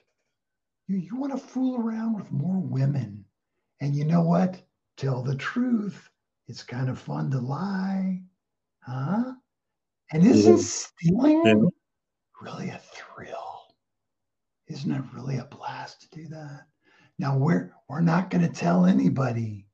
You, 0.87 0.97
you 0.97 1.15
want 1.15 1.31
to 1.31 1.37
fool 1.39 1.79
around 1.79 2.15
with 2.15 2.29
more 2.29 2.59
women 2.59 3.23
and 3.79 3.95
you 3.95 4.03
know 4.03 4.21
what? 4.21 4.61
Tell 4.97 5.23
the 5.23 5.35
truth. 5.35 6.09
It's 6.47 6.61
kind 6.61 6.89
of 6.89 6.99
fun 6.99 7.31
to 7.31 7.39
lie. 7.39 8.21
Huh? 8.81 9.31
And 10.11 10.25
isn't 10.25 10.59
stealing 10.59 11.41
yeah. 11.45 11.53
really 12.41 12.69
a 12.69 12.81
thrill? 12.83 13.75
Isn't 14.67 14.91
it 14.91 15.03
really 15.13 15.37
a 15.37 15.45
blast 15.45 16.01
to 16.01 16.19
do 16.19 16.27
that? 16.27 16.65
Now 17.19 17.37
we're 17.37 17.71
we're 17.89 18.01
not 18.01 18.29
going 18.29 18.47
to 18.47 18.53
tell 18.53 18.85
anybody, 18.85 19.65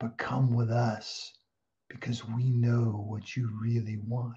but 0.00 0.18
come 0.18 0.54
with 0.54 0.70
us 0.70 1.32
because 1.88 2.26
we 2.26 2.50
know 2.50 3.04
what 3.08 3.36
you 3.36 3.50
really 3.60 3.98
want. 4.06 4.36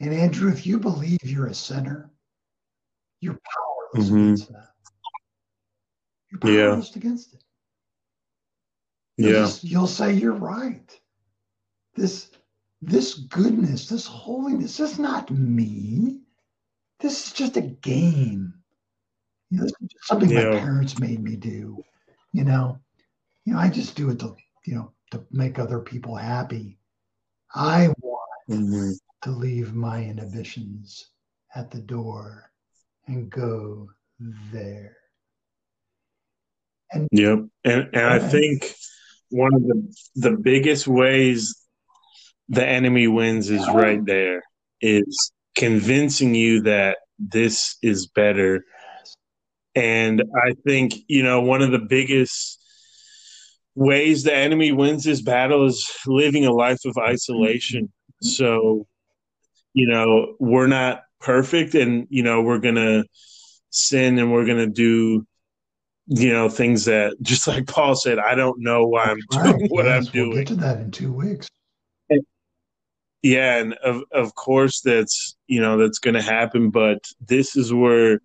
And 0.00 0.14
Andrew, 0.14 0.50
if 0.50 0.66
you 0.66 0.78
believe 0.78 1.18
you're 1.22 1.48
a 1.48 1.54
sinner, 1.54 2.10
you're 3.20 3.38
powerless 3.92 4.08
mm-hmm. 4.08 4.24
against 4.24 4.52
that. 4.52 4.68
You're 6.30 6.40
powerless 6.40 6.90
yeah. 6.90 6.98
against 6.98 7.34
it. 7.34 7.44
You'll 9.16 9.32
yeah. 9.32 9.40
Just, 9.40 9.64
you'll 9.64 9.86
say 9.86 10.12
you're 10.14 10.32
right. 10.32 10.98
This 11.94 12.30
this 12.80 13.14
goodness, 13.14 13.88
this 13.88 14.06
holiness 14.06 14.78
is 14.78 14.98
not 14.98 15.30
me. 15.30 16.20
This 17.00 17.26
is 17.26 17.32
just 17.32 17.56
a 17.56 17.62
game. 17.62 18.54
You 19.50 19.58
know, 19.58 19.64
this 19.64 19.72
is 19.80 19.88
something 20.02 20.30
yeah. 20.30 20.50
my 20.50 20.58
parents 20.58 20.98
made 20.98 21.22
me 21.22 21.36
do. 21.36 21.82
You 22.32 22.44
know, 22.44 22.78
you 23.44 23.54
know, 23.54 23.58
I 23.58 23.68
just 23.70 23.96
do 23.96 24.10
it 24.10 24.18
to 24.20 24.36
you 24.66 24.74
know 24.74 24.92
to 25.10 25.24
make 25.30 25.58
other 25.58 25.80
people 25.80 26.14
happy. 26.14 26.78
I 27.54 27.88
want 28.00 28.30
mm-hmm. 28.50 28.90
to 29.22 29.30
leave 29.30 29.74
my 29.74 30.04
inhibitions 30.04 31.10
at 31.54 31.70
the 31.70 31.80
door 31.80 32.50
and 33.06 33.30
go 33.30 33.88
there. 34.52 34.96
And 36.92 37.08
yep, 37.10 37.38
and 37.64 37.88
and 37.92 38.06
I 38.06 38.18
think 38.18 38.74
one 39.30 39.54
of 39.54 39.62
the 39.62 39.94
the 40.16 40.36
biggest 40.36 40.86
ways 40.86 41.54
the 42.48 42.66
enemy 42.66 43.08
wins 43.08 43.50
is 43.50 43.66
right 43.68 44.04
there 44.04 44.42
is 44.80 45.32
convincing 45.54 46.34
you 46.34 46.62
that 46.62 46.98
this 47.18 47.76
is 47.82 48.06
better 48.06 48.64
and 49.74 50.22
i 50.44 50.52
think 50.66 50.94
you 51.08 51.22
know 51.22 51.40
one 51.40 51.62
of 51.62 51.70
the 51.70 51.78
biggest 51.78 52.58
ways 53.78 54.24
the 54.24 54.34
enemy 54.34 54.72
wins 54.72 55.04
this 55.04 55.22
battle 55.22 55.64
is 55.64 55.88
living 56.04 56.44
a 56.44 56.52
life 56.52 56.80
of 56.84 56.96
isolation. 56.98 57.84
Mm-hmm. 57.84 58.28
So 58.28 58.86
you 59.72 59.86
know 59.86 60.34
we're 60.40 60.66
not 60.66 61.02
perfect 61.20 61.74
and 61.74 62.06
you 62.10 62.22
know 62.22 62.42
we're 62.42 62.58
gonna 62.58 63.04
sin 63.70 64.18
and 64.18 64.32
we're 64.32 64.46
gonna 64.46 64.66
do 64.66 65.26
you 66.06 66.32
know 66.32 66.48
things 66.48 66.86
that 66.86 67.14
just 67.22 67.46
like 67.46 67.66
paul 67.66 67.94
said 67.94 68.18
i 68.18 68.34
don't 68.34 68.60
know 68.60 68.86
why 68.86 69.04
i'm 69.04 69.18
doing 69.30 69.68
what 69.68 69.84
yes, 69.84 70.06
i'm 70.06 70.12
doing 70.12 70.28
we'll 70.30 70.38
get 70.38 70.46
to 70.48 70.54
that 70.54 70.80
in 70.80 70.90
two 70.90 71.12
weeks. 71.12 71.48
Yeah 73.22 73.58
and 73.58 73.74
of 73.74 74.02
of 74.12 74.34
course 74.34 74.80
that's 74.80 75.36
you 75.48 75.60
know 75.60 75.76
that's 75.76 75.98
going 75.98 76.14
to 76.14 76.22
happen 76.22 76.70
but 76.70 77.04
this 77.26 77.56
is 77.56 77.74
where 77.74 78.20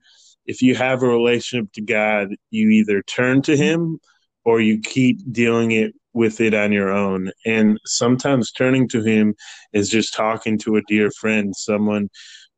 if 0.45 0.61
you 0.61 0.75
have 0.75 1.01
a 1.01 1.07
relationship 1.07 1.71
to 1.73 1.81
god 1.81 2.29
you 2.51 2.69
either 2.69 3.01
turn 3.03 3.41
to 3.41 3.55
him 3.55 3.99
or 4.45 4.59
you 4.59 4.79
keep 4.79 5.19
dealing 5.31 5.71
it 5.71 5.93
with 6.13 6.39
it 6.41 6.53
on 6.53 6.71
your 6.71 6.91
own. 6.91 7.31
And 7.45 7.79
sometimes 7.85 8.51
turning 8.51 8.87
to 8.89 9.03
him 9.03 9.35
is 9.73 9.89
just 9.89 10.13
talking 10.13 10.57
to 10.59 10.77
a 10.77 10.81
dear 10.83 11.11
friend 11.11 11.55
someone 11.55 12.09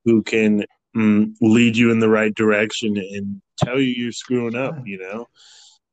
who 0.04 0.22
can 0.24 0.66
mm, 0.96 1.34
lead 1.42 1.78
you 1.78 1.92
in 1.92 2.00
the 2.00 2.10
right 2.10 2.34
direction 2.36 2.98
and 2.98 3.42
tell 3.58 3.80
you 3.80 3.88
you're 3.88 4.12
screwing 4.12 4.56
up 4.56 4.76
you 4.86 5.00
know? 5.00 5.26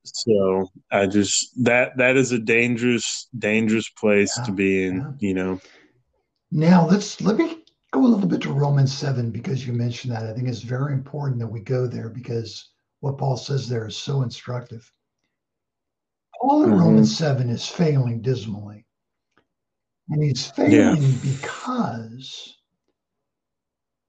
So 0.05 0.67
i 0.91 1.07
just 1.07 1.65
that 1.65 1.97
that 1.97 2.17
is 2.17 2.33
a 2.33 2.39
dangerous 2.39 3.29
dangerous 3.39 3.89
place 3.89 4.35
yeah, 4.37 4.45
to 4.45 4.53
be 4.53 4.85
in 4.85 4.97
yeah. 4.97 5.11
you 5.21 5.35
know? 5.35 5.61
Now 6.51 6.87
let's 6.87 7.21
let 7.21 7.37
me 7.37 7.62
go 7.93 8.01
a 8.01 8.09
little 8.09 8.27
bit 8.27 8.41
to 8.43 8.53
Romans 8.53 8.93
7 8.93 9.31
because 9.31 9.67
you 9.67 9.73
mentioned 9.73 10.15
that. 10.15 10.25
I 10.25 10.33
think 10.33 10.49
it's 10.49 10.63
very 10.63 10.93
important 10.93 11.39
that 11.39 11.47
we 11.47 11.61
go 11.61 11.87
there 11.87 12.09
because 12.09 12.71
what 13.01 13.19
Paul 13.19 13.37
says 13.37 13.69
there 13.69 13.87
is 13.87 13.97
so 13.97 14.23
instructive. 14.23 14.91
Paul 16.41 16.65
in 16.65 16.71
mm-hmm. 16.71 16.81
Romans 16.81 17.17
7 17.17 17.49
is 17.51 17.67
failing 17.67 18.23
dismally. 18.23 18.87
And 20.09 20.23
he's 20.23 20.47
failing 20.47 21.03
yeah. 21.03 21.19
because 21.23 22.59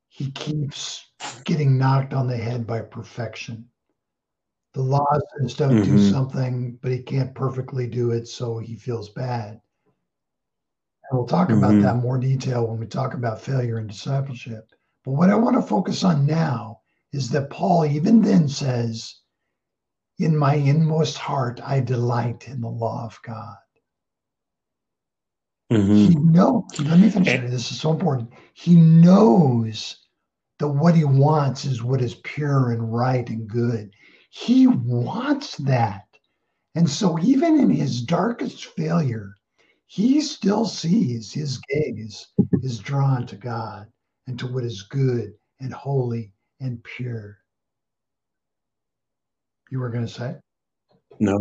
he 0.08 0.32
keeps 0.32 1.12
getting 1.44 1.78
knocked 1.78 2.14
on 2.14 2.28
the 2.28 2.38
head 2.38 2.66
by 2.66 2.82
perfection. 2.82 3.68
The 4.74 4.82
law 4.82 5.06
says 5.40 5.56
don't 5.56 5.72
mm-hmm. 5.72 5.98
do 5.98 6.12
something, 6.12 6.80
but 6.82 6.92
he 6.92 7.04
can't 7.04 7.36
perfectly 7.36 7.88
do 7.88 8.12
it, 8.12 8.28
so 8.28 8.58
he 8.58 8.76
feels 8.76 9.10
bad. 9.10 9.60
And 11.14 11.20
we'll 11.20 11.28
talk 11.28 11.52
about 11.52 11.74
mm-hmm. 11.74 11.82
that 11.82 11.98
more 11.98 12.18
detail 12.18 12.66
when 12.66 12.80
we 12.80 12.88
talk 12.88 13.14
about 13.14 13.40
failure 13.40 13.78
and 13.78 13.88
discipleship. 13.88 14.68
But 15.06 15.12
what 15.12 15.30
I 15.30 15.36
want 15.36 15.56
to 15.56 15.62
focus 15.62 16.04
on 16.04 16.26
now 16.26 16.80
is 17.12 17.30
that 17.30 17.52
Paul 17.52 17.86
even 17.86 18.20
then 18.24 18.48
says, 18.48 19.18
In 20.18 20.36
my 20.36 20.56
inmost 20.56 21.20
heart, 21.20 21.62
I 21.64 21.82
delight 21.82 22.48
in 22.48 22.62
the 22.62 22.68
law 22.68 23.06
of 23.06 23.20
God. 23.22 23.58
Mm-hmm. 25.72 25.96
He 25.96 26.16
knows, 26.16 26.64
let 26.80 27.00
me 27.00 27.12
finish 27.12 27.28
and, 27.28 27.48
this 27.48 27.72
is 27.72 27.80
so 27.80 27.92
important. 27.92 28.32
He 28.56 28.76
knows 28.76 29.96
that 30.58 30.70
what 30.70 30.96
he 30.96 31.04
wants 31.04 31.64
is 31.64 31.84
what 31.84 32.02
is 32.02 32.16
pure 32.24 32.72
and 32.72 32.92
right 32.92 33.30
and 33.30 33.48
good. 33.48 33.94
He 34.32 34.66
wants 34.66 35.58
that. 35.58 36.08
And 36.74 36.90
so, 36.90 37.20
even 37.20 37.60
in 37.60 37.70
his 37.70 38.02
darkest 38.02 38.66
failure, 38.66 39.36
he 39.94 40.22
still 40.22 40.66
sees 40.66 41.32
his 41.32 41.60
gaze 41.70 42.26
is 42.64 42.80
drawn 42.80 43.28
to 43.28 43.36
God 43.36 43.86
and 44.26 44.40
to 44.40 44.48
what 44.48 44.64
is 44.64 44.82
good 44.82 45.34
and 45.60 45.72
holy 45.72 46.34
and 46.60 46.84
pure. 46.84 47.38
You 49.70 49.78
were 49.78 49.92
going 49.92 50.08
to 50.08 50.12
say? 50.12 50.36
No, 51.20 51.38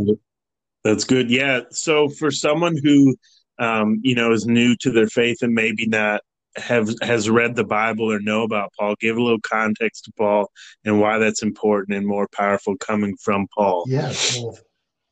that's 0.85 1.05
good. 1.05 1.31
Yeah. 1.31 1.61
So 1.71 2.11
for 2.11 2.31
someone 2.31 2.77
who, 2.77 3.17
um, 3.59 4.01
you 4.03 4.15
know, 4.15 4.33
is 4.33 4.45
new 4.45 4.77
to 4.81 4.91
their 4.91 5.09
faith 5.09 5.39
and 5.41 5.55
maybe 5.55 5.87
not 5.87 6.21
have 6.57 6.91
has 7.01 7.31
read 7.31 7.57
the 7.57 7.65
Bible 7.65 8.13
or 8.13 8.21
know 8.21 8.43
about 8.43 8.75
Paul, 8.79 8.97
give 9.01 9.17
a 9.17 9.23
little 9.23 9.41
context 9.41 10.05
to 10.05 10.13
Paul 10.19 10.51
and 10.85 11.01
why 11.01 11.17
that's 11.17 11.43
important 11.43 11.97
and 11.97 12.07
more 12.07 12.29
powerful 12.29 12.77
coming 12.77 13.17
from 13.17 13.47
Paul. 13.57 13.85
Yes. 13.89 14.37
Well, 14.37 14.59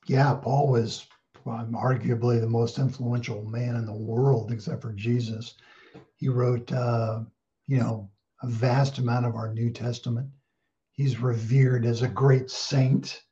yeah, 0.06 0.34
Paul 0.34 0.68
was 0.68 1.06
um, 1.46 1.72
arguably 1.72 2.40
the 2.40 2.48
most 2.48 2.78
influential 2.78 3.44
man 3.44 3.76
in 3.76 3.86
the 3.86 3.92
world, 3.92 4.52
except 4.52 4.82
for 4.82 4.92
Jesus. 4.92 5.54
He 6.16 6.28
wrote, 6.28 6.70
uh, 6.72 7.20
you 7.66 7.78
know, 7.78 8.10
a 8.42 8.48
vast 8.48 8.98
amount 8.98 9.26
of 9.26 9.34
our 9.34 9.52
New 9.52 9.70
Testament. 9.70 10.28
He's 10.92 11.18
revered 11.18 11.84
as 11.84 12.02
a 12.02 12.08
great 12.08 12.50
saint 12.50 13.22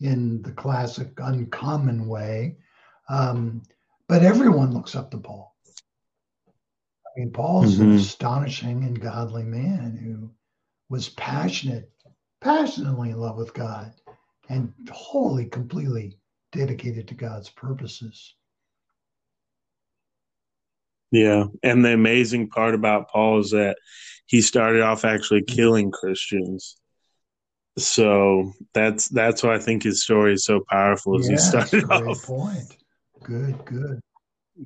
in 0.00 0.42
the 0.42 0.52
classic 0.52 1.12
uncommon 1.18 2.06
way. 2.08 2.56
Um, 3.08 3.62
but 4.08 4.22
everyone 4.22 4.72
looks 4.72 4.94
up 4.94 5.10
to 5.10 5.18
Paul. 5.18 5.54
I 6.48 7.20
mean, 7.20 7.30
Paul's 7.30 7.76
mm-hmm. 7.76 7.90
an 7.90 7.96
astonishing 7.96 8.84
and 8.84 9.00
godly 9.00 9.44
man 9.44 9.96
who 9.96 10.30
was 10.88 11.08
passionate, 11.10 11.90
passionately 12.40 13.10
in 13.10 13.20
love 13.20 13.36
with 13.36 13.54
God 13.54 13.92
and 14.48 14.72
wholly, 14.90 15.46
completely 15.46 16.18
dedicated 16.54 17.08
to 17.08 17.14
God's 17.14 17.50
purposes. 17.50 18.34
Yeah, 21.10 21.44
and 21.62 21.84
the 21.84 21.92
amazing 21.92 22.48
part 22.48 22.74
about 22.74 23.08
Paul 23.08 23.40
is 23.40 23.50
that 23.50 23.76
he 24.26 24.40
started 24.40 24.82
off 24.82 25.04
actually 25.04 25.42
killing 25.42 25.90
Christians. 25.90 26.76
So 27.78 28.52
that's 28.72 29.08
that's 29.08 29.42
why 29.42 29.54
I 29.54 29.58
think 29.58 29.82
his 29.82 30.02
story 30.02 30.34
is 30.34 30.44
so 30.44 30.64
powerful. 30.68 31.18
As 31.18 31.26
yeah, 31.26 31.32
he 31.32 31.38
started 31.38 31.84
off 31.90 32.24
point. 32.24 32.76
Good, 33.22 33.64
good. 33.64 34.00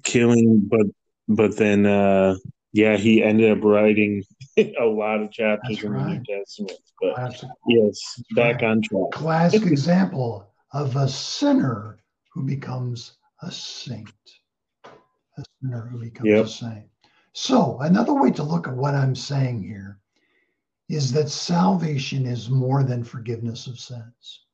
Killing, 0.04 0.68
but 0.70 0.86
but 1.28 1.56
then 1.56 1.86
uh 1.86 2.36
yeah, 2.72 2.96
he 2.96 3.22
ended 3.22 3.56
up 3.56 3.64
writing 3.64 4.22
a 4.56 4.84
lot 4.84 5.20
of 5.20 5.32
chapters 5.32 5.76
that's 5.76 5.84
in 5.84 5.92
right. 5.92 6.04
the 6.04 6.32
New 6.32 6.38
Testament. 6.38 6.78
But 7.00 7.14
Classic. 7.14 7.48
yes, 7.66 8.22
back 8.34 8.56
right. 8.56 8.70
on 8.70 8.82
track. 8.82 9.10
Classic 9.12 9.62
example 9.62 10.48
of 10.72 10.96
a 10.96 11.08
sinner 11.08 11.98
who 12.32 12.42
becomes 12.42 13.16
a 13.42 13.50
saint. 13.50 14.12
A 14.84 15.44
sinner 15.60 15.88
who 15.90 15.98
becomes 15.98 16.28
yep. 16.28 16.44
a 16.44 16.48
saint. 16.48 16.86
So, 17.32 17.78
another 17.80 18.14
way 18.14 18.30
to 18.32 18.42
look 18.42 18.66
at 18.66 18.76
what 18.76 18.94
I'm 18.94 19.14
saying 19.14 19.62
here 19.62 20.00
is 20.88 21.12
that 21.12 21.28
salvation 21.28 22.26
is 22.26 22.50
more 22.50 22.82
than 22.82 23.04
forgiveness 23.04 23.66
of 23.66 23.78
sins. 23.78 24.44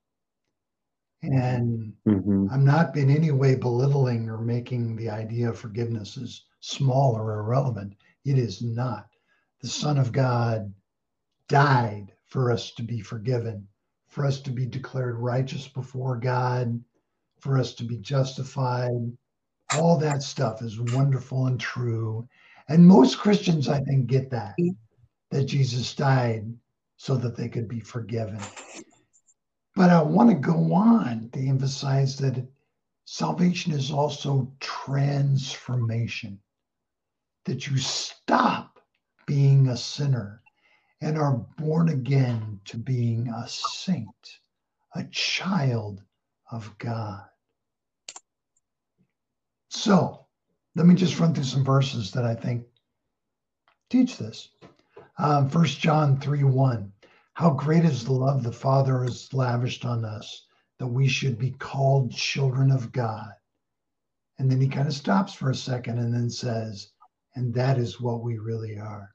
And 1.23 1.95
mm-hmm. 2.07 2.49
I'm 2.51 2.65
not 2.65 2.97
in 2.97 3.09
any 3.09 3.31
way 3.31 3.55
belittling 3.55 4.29
or 4.29 4.39
making 4.39 4.97
the 4.97 5.09
idea 5.09 5.49
of 5.49 5.59
forgiveness 5.59 6.19
as 6.19 6.43
small 6.61 7.17
or 7.17 7.41
irrelevant. 7.41 7.95
It 8.25 8.37
is 8.37 8.61
not. 8.61 9.07
The 9.63 9.69
Son 9.69 9.97
of 9.97 10.13
God 10.13 10.73
died 11.49 12.13
for 12.27 12.51
us 12.51 12.73
to 12.73 12.83
be 12.83 13.01
forgiven 13.01 13.67
for 14.15 14.25
us 14.25 14.41
to 14.41 14.53
be 14.53 14.65
declared 14.65 15.19
righteous 15.19 15.67
before 15.67 16.17
God, 16.17 16.81
for 17.41 17.59
us 17.59 17.75
to 17.75 17.85
be 17.85 17.97
justified. 17.97 18.93
All 19.75 19.99
that 19.99 20.23
stuff 20.23 20.63
is 20.63 20.79
wonderful 20.79 21.49
and 21.49 21.59
true. 21.59 22.29
And 22.69 22.87
most 22.87 23.19
Christians, 23.19 23.69
I 23.69 23.81
think, 23.81 24.07
get 24.07 24.31
that, 24.31 24.55
that 25.33 25.47
Jesus 25.47 25.97
died 25.97 26.47
so 26.97 27.17
that 27.17 27.37
they 27.37 27.49
could 27.49 27.67
be 27.67 27.81
forgiven. 27.81 28.39
But 29.75 29.91
I 29.91 30.01
want 30.01 30.31
to 30.31 30.37
go 30.37 30.73
on 30.73 31.31
to 31.33 31.41
emphasize 31.41 32.17
that 32.19 32.47
salvation 33.07 33.73
is 33.73 33.91
also 33.91 34.53
transformation, 34.61 36.39
that 37.47 37.67
you 37.67 37.79
stop 37.79 38.79
being 39.27 39.67
a 39.67 39.77
sinner 39.77 40.44
and 41.01 41.19
are 41.19 41.45
born 41.59 41.89
again 41.89 42.61
to 42.65 42.77
being 42.77 43.29
a 43.29 43.47
saint, 43.49 44.39
a 44.95 45.05
child 45.05 46.03
of 46.51 46.77
God. 46.79 47.25
So 49.69 50.27
let 50.75 50.87
me 50.87 50.95
just 50.95 51.19
run 51.19 51.35
through 51.35 51.45
some 51.45 51.65
verses 51.65 52.11
that 52.13 52.25
I 52.25 52.35
think 52.35 52.65
teach 53.91 54.17
this. 54.19 54.49
Um, 55.19 55.51
1 55.51 55.65
John 55.67 56.21
3 56.21 56.45
1. 56.45 56.93
How 57.35 57.51
great 57.51 57.85
is 57.85 58.05
the 58.05 58.13
love 58.13 58.43
the 58.43 58.53
Father 58.53 59.03
has 59.03 59.33
lavished 59.33 59.85
on 59.85 60.05
us 60.05 60.47
that 60.79 60.87
we 60.87 61.09
should 61.09 61.39
be 61.39 61.53
called 61.53 62.13
children 62.13 62.71
of 62.71 62.93
God. 62.93 63.31
And 64.39 64.51
then 64.51 64.61
he 64.61 64.69
kind 64.69 64.89
of 64.89 64.95
stops 64.95 65.33
for 65.33 65.51
a 65.51 65.55
second 65.55 65.99
and 65.99 66.13
then 66.13 66.31
says, 66.31 66.91
and 67.35 67.55
that 67.55 67.79
is 67.79 68.01
what 68.01 68.23
we 68.23 68.39
really 68.39 68.79
are. 68.79 69.14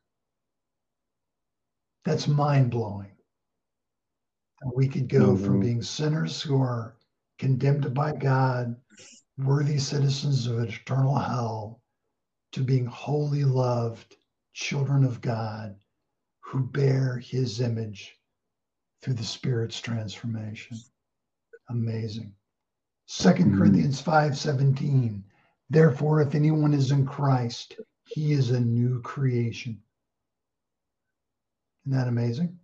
That's 2.06 2.28
mind 2.28 2.72
blowing. 2.72 3.12
We 4.74 4.88
could 4.88 5.08
go 5.08 5.34
mm-hmm. 5.34 5.46
from 5.46 5.60
being 5.60 5.82
sinners 5.82 6.42
who 6.42 6.62
are 6.62 6.98
condemned 7.38 7.94
by 7.94 8.14
God, 8.14 8.76
worthy 9.38 9.78
citizens 9.78 10.48
of 10.48 10.60
eternal 10.60 11.18
hell, 11.18 11.82
to 12.52 12.62
being 12.62 12.86
wholly 12.86 13.46
loved 13.46 14.16
children 14.54 15.04
of 15.04 15.22
God 15.22 15.76
who 16.42 16.64
bear 16.64 17.18
his 17.18 17.62
image 17.62 18.18
through 19.02 19.14
the 19.14 19.24
Spirit's 19.24 19.80
transformation. 19.80 20.78
Amazing. 21.70 22.34
2nd 23.08 23.38
mm-hmm. 23.38 23.58
Corinthians 23.58 24.02
5 24.02 24.38
17. 24.38 25.24
Therefore, 25.70 26.22
if 26.22 26.34
anyone 26.34 26.74
is 26.74 26.92
in 26.92 27.06
Christ, 27.06 27.80
he 28.08 28.34
is 28.34 28.50
a 28.50 28.60
new 28.60 29.02
creation. 29.02 29.80
Isn't 31.86 31.98
that 31.98 32.08
amazing? 32.08 32.58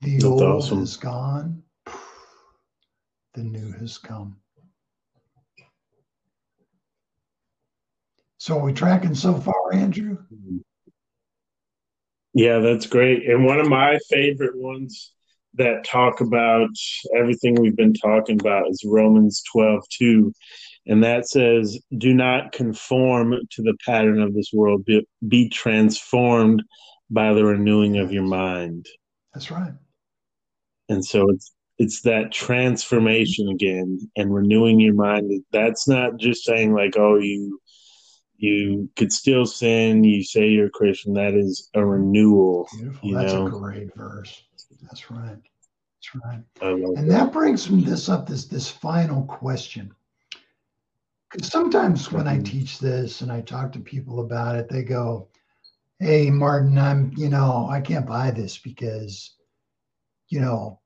The 0.00 0.12
That's 0.14 0.24
old 0.24 0.42
awesome. 0.42 0.82
is 0.82 0.96
gone, 0.96 1.62
the 3.34 3.42
new 3.42 3.72
has 3.72 3.98
come. 3.98 4.36
So 8.38 8.58
are 8.58 8.64
we 8.64 8.72
tracking 8.72 9.14
so 9.14 9.34
far, 9.34 9.72
Andrew? 9.72 10.18
Yeah, 12.34 12.58
that's 12.58 12.86
great. 12.86 13.28
And 13.28 13.44
one 13.44 13.60
of 13.60 13.68
my 13.68 13.98
favorite 14.10 14.56
ones 14.56 15.12
that 15.54 15.84
talk 15.84 16.20
about 16.20 16.70
everything 17.16 17.54
we've 17.54 17.76
been 17.76 17.94
talking 17.94 18.40
about 18.40 18.68
is 18.68 18.82
Romans 18.84 19.42
12, 19.52 19.84
2. 19.96 20.32
And 20.86 21.04
that 21.04 21.28
says, 21.28 21.78
Do 21.96 22.12
not 22.14 22.50
conform 22.50 23.34
to 23.50 23.62
the 23.62 23.76
pattern 23.86 24.20
of 24.20 24.34
this 24.34 24.50
world, 24.52 24.84
be, 24.84 25.06
be 25.28 25.48
transformed 25.48 26.64
by 27.12 27.32
the 27.34 27.44
renewing 27.44 27.98
of 27.98 28.12
your 28.12 28.22
mind. 28.24 28.86
That's 29.34 29.50
right. 29.50 29.72
And 30.88 31.04
so 31.04 31.30
it's 31.30 31.52
it's 31.78 32.02
that 32.02 32.32
transformation 32.32 33.48
again 33.48 33.98
and 34.16 34.34
renewing 34.34 34.80
your 34.80 34.94
mind. 34.94 35.30
That's 35.52 35.88
not 35.88 36.16
just 36.16 36.44
saying 36.44 36.74
like, 36.74 36.96
oh, 36.96 37.18
you 37.18 37.60
you 38.36 38.90
could 38.96 39.12
still 39.12 39.46
sin, 39.46 40.02
you 40.02 40.24
say 40.24 40.48
you're 40.48 40.66
a 40.66 40.70
Christian. 40.70 41.14
That 41.14 41.34
is 41.34 41.68
a 41.74 41.84
renewal. 41.84 42.68
Beautiful. 42.76 43.12
That's 43.12 43.32
know? 43.32 43.46
a 43.46 43.50
great 43.50 43.94
verse. 43.94 44.42
That's 44.82 45.10
right. 45.10 45.38
That's 45.96 46.24
right. 46.24 46.42
And 46.60 46.96
that. 46.96 47.08
that 47.08 47.32
brings 47.32 47.68
this 47.84 48.08
up, 48.08 48.28
this 48.28 48.46
this 48.46 48.68
final 48.68 49.24
question. 49.24 49.94
Because 51.30 51.48
sometimes 51.48 52.12
when 52.12 52.28
I 52.28 52.34
mm-hmm. 52.34 52.42
teach 52.42 52.78
this 52.78 53.22
and 53.22 53.32
I 53.32 53.40
talk 53.40 53.72
to 53.72 53.80
people 53.80 54.20
about 54.20 54.56
it, 54.56 54.68
they 54.68 54.82
go, 54.82 55.28
Hey, 56.02 56.30
Martin, 56.30 56.78
I'm, 56.78 57.12
you 57.16 57.28
know, 57.28 57.68
I 57.70 57.80
can't 57.80 58.08
buy 58.08 58.32
this 58.32 58.58
because, 58.58 59.36
you 60.30 60.40
know, 60.40 60.80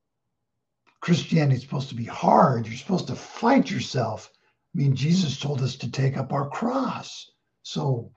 Christianity 1.01 1.55
is 1.55 1.63
supposed 1.63 1.89
to 1.89 1.95
be 1.95 2.05
hard. 2.05 2.67
You're 2.67 2.77
supposed 2.77 3.07
to 3.07 3.15
fight 3.15 3.71
yourself. 3.71 4.29
I 4.35 4.77
mean, 4.77 4.95
Jesus 4.95 5.39
told 5.39 5.63
us 5.63 5.75
to 5.77 5.89
take 5.89 6.17
up 6.17 6.31
our 6.31 6.47
cross. 6.47 7.31
So, 7.63 8.11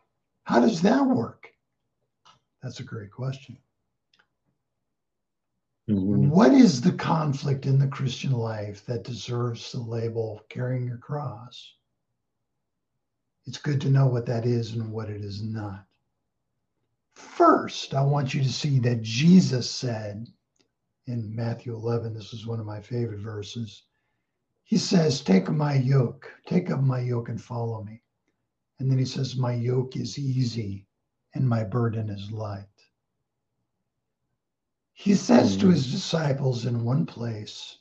how 0.44 0.60
does 0.60 0.82
that 0.82 1.02
work? 1.06 1.48
That's 2.62 2.80
a 2.80 2.84
great 2.84 3.10
question. 3.10 3.56
Mm-hmm. 5.88 6.28
What 6.28 6.52
is 6.52 6.82
the 6.82 6.92
conflict 6.92 7.64
in 7.64 7.78
the 7.78 7.88
Christian 7.88 8.32
life 8.32 8.84
that 8.84 9.04
deserves 9.04 9.72
the 9.72 9.80
label 9.80 10.42
carrying 10.50 10.86
your 10.86 10.98
cross? 10.98 11.72
It's 13.46 13.56
good 13.56 13.80
to 13.80 13.88
know 13.88 14.06
what 14.06 14.26
that 14.26 14.44
is 14.44 14.74
and 14.74 14.92
what 14.92 15.08
it 15.08 15.24
is 15.24 15.42
not. 15.42 15.86
First, 17.20 17.94
I 17.94 18.02
want 18.02 18.32
you 18.32 18.42
to 18.42 18.52
see 18.52 18.78
that 18.80 19.02
Jesus 19.02 19.70
said 19.70 20.26
in 21.06 21.34
Matthew 21.34 21.74
11, 21.74 22.14
this 22.14 22.32
is 22.32 22.46
one 22.46 22.60
of 22.60 22.66
my 22.66 22.80
favorite 22.80 23.20
verses. 23.20 23.84
He 24.64 24.78
says, 24.78 25.20
Take 25.20 25.50
my 25.50 25.74
yoke, 25.74 26.32
take 26.46 26.70
up 26.70 26.80
my 26.80 27.00
yoke 27.00 27.28
and 27.28 27.40
follow 27.40 27.84
me. 27.84 28.02
And 28.78 28.90
then 28.90 28.98
he 28.98 29.04
says, 29.04 29.36
My 29.36 29.52
yoke 29.52 29.96
is 29.96 30.18
easy 30.18 30.86
and 31.34 31.46
my 31.48 31.62
burden 31.62 32.08
is 32.08 32.30
light. 32.30 32.64
He 34.94 35.14
says 35.14 35.56
to 35.58 35.68
his 35.68 35.86
mm. 35.86 35.92
disciples 35.92 36.66
in 36.66 36.84
one 36.84 37.04
place, 37.06 37.78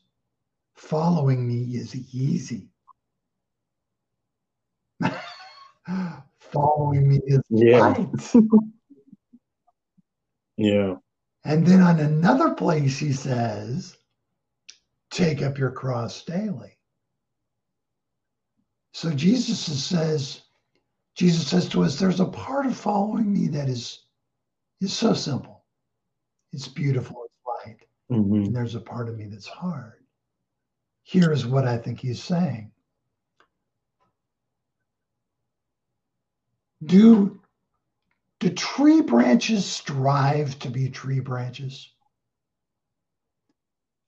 Following 0.76 1.48
me 1.48 1.76
is 1.76 1.96
easy. 2.14 2.70
following 6.40 7.08
me 7.08 7.20
is 7.26 7.42
yeah. 7.50 7.80
light. 7.80 8.10
yeah. 10.60 10.96
And 11.46 11.66
then 11.66 11.80
on 11.82 12.02
another 12.02 12.54
place, 12.54 13.00
he 13.00 13.14
says, 13.14 13.96
take 15.10 15.42
up 15.42 15.58
your 15.58 15.72
cross 15.72 16.24
daily. 16.26 16.78
So 18.94 19.12
Jesus 19.12 19.58
says, 19.60 20.42
Jesus 21.16 21.48
says 21.48 21.70
to 21.70 21.84
us, 21.84 21.98
there's 21.98 22.20
a 22.20 22.26
part 22.26 22.66
of 22.66 22.76
following 22.76 23.32
me 23.32 23.48
that 23.48 23.70
is, 23.70 24.04
is 24.82 24.92
so 24.92 25.14
simple. 25.14 25.64
It's 26.52 26.68
beautiful, 26.68 27.24
it's 27.26 27.66
light. 27.66 27.88
Mm-hmm. 28.12 28.34
And 28.34 28.56
there's 28.56 28.76
a 28.76 28.82
part 28.82 29.08
of 29.08 29.18
me 29.18 29.28
that's 29.28 29.48
hard. 29.48 30.04
Here's 31.04 31.46
what 31.46 31.66
I 31.66 31.78
think 31.78 32.02
he's 32.02 32.22
saying 32.22 32.70
Do 36.86 37.39
do 38.40 38.50
tree 38.50 39.02
branches 39.02 39.66
strive 39.66 40.58
to 40.60 40.70
be 40.70 40.90
tree 40.90 41.20
branches? 41.20 41.92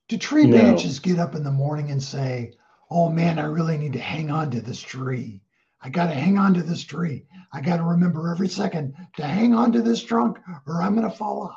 Do 0.10 0.17
tree 0.17 0.46
no. 0.46 0.58
branches 0.58 1.00
get 1.00 1.20
up 1.20 1.36
in 1.36 1.44
the 1.44 1.52
morning 1.52 1.91
and 1.91 2.02
say, 2.02 2.54
"Oh 2.89 3.10
man, 3.10 3.39
I 3.39 3.46
really 3.46 3.78
need 3.78 3.94
to 3.94 4.00
hang 4.00 4.32
on 4.32 4.52
to 4.52 4.62
this 4.62 4.80
tree. 4.80 5.41
I 5.82 5.89
got 5.89 6.08
to 6.08 6.13
hang 6.13 6.38
on 6.38 6.54
to 6.56 6.63
this 6.63 6.84
tree. 6.84 7.26
I 7.52 7.62
got 7.62 7.78
to 7.78 7.84
remember 7.84 8.32
every 8.32 8.48
second 8.48 8.96
to 9.17 9.24
hang 9.24 9.54
on 9.54 9.72
to 9.74 9.82
this 9.82 10.02
trunk, 10.02 10.38
or 10.67 10.82
I'm 10.82 10.96
going 10.96 11.10
to 11.10 11.15
fall 11.15 11.54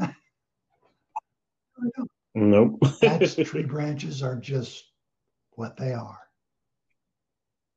off." 0.00 0.14
nope. 2.34 2.78
That's 3.00 3.34
tree 3.44 3.64
branches 3.64 4.22
are 4.22 4.36
just 4.36 4.84
what 5.52 5.76
they 5.76 5.92
are. 5.92 6.20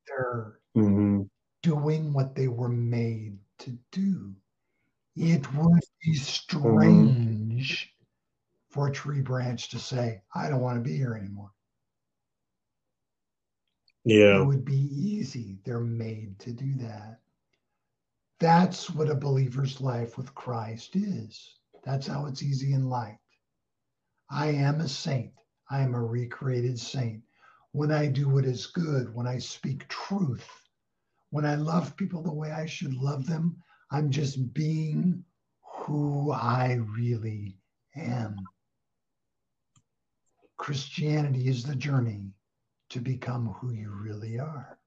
They're 0.07 0.59
mm-hmm 0.75 1.23
doing 1.61 2.13
what 2.13 2.35
they 2.35 2.47
were 2.47 2.69
made 2.69 3.37
to 3.59 3.77
do. 3.91 4.35
It 5.15 5.53
would 5.53 5.83
be 6.03 6.15
strange 6.15 7.85
mm-hmm. 7.85 8.73
for 8.73 8.87
a 8.87 8.91
tree 8.91 9.21
branch 9.21 9.69
to 9.69 9.79
say, 9.79 10.21
I 10.33 10.49
don't 10.49 10.61
want 10.61 10.77
to 10.77 10.89
be 10.89 10.95
here 10.95 11.15
anymore. 11.15 11.51
Yeah. 14.03 14.41
It 14.41 14.45
would 14.45 14.65
be 14.65 14.89
easy. 14.91 15.59
They're 15.63 15.79
made 15.79 16.39
to 16.39 16.51
do 16.51 16.73
that. 16.75 17.19
That's 18.39 18.89
what 18.89 19.09
a 19.09 19.15
believer's 19.15 19.81
life 19.81 20.17
with 20.17 20.33
Christ 20.33 20.95
is. 20.95 21.57
That's 21.83 22.07
how 22.07 22.25
it's 22.25 22.41
easy 22.41 22.73
and 22.73 22.89
light. 22.89 23.19
I 24.29 24.47
am 24.47 24.81
a 24.81 24.87
saint. 24.87 25.33
I 25.69 25.81
am 25.81 25.93
a 25.93 26.03
recreated 26.03 26.79
saint. 26.79 27.21
When 27.73 27.91
I 27.91 28.07
do 28.07 28.29
what 28.29 28.45
is 28.45 28.65
good, 28.65 29.13
when 29.13 29.27
I 29.27 29.37
speak 29.37 29.87
truth, 29.87 30.49
when 31.29 31.45
I 31.45 31.55
love 31.55 31.95
people 31.95 32.23
the 32.23 32.33
way 32.33 32.51
I 32.51 32.65
should 32.65 32.93
love 32.93 33.25
them, 33.25 33.61
I'm 33.91 34.09
just 34.09 34.53
being 34.53 35.23
who 35.63 36.31
I 36.31 36.79
really 36.97 37.57
am. 37.95 38.37
Christianity 40.57 41.47
is 41.47 41.63
the 41.63 41.75
journey 41.75 42.31
to 42.89 42.99
become 42.99 43.47
who 43.59 43.73
you 43.73 43.91
really 43.91 44.39
are. 44.39 44.77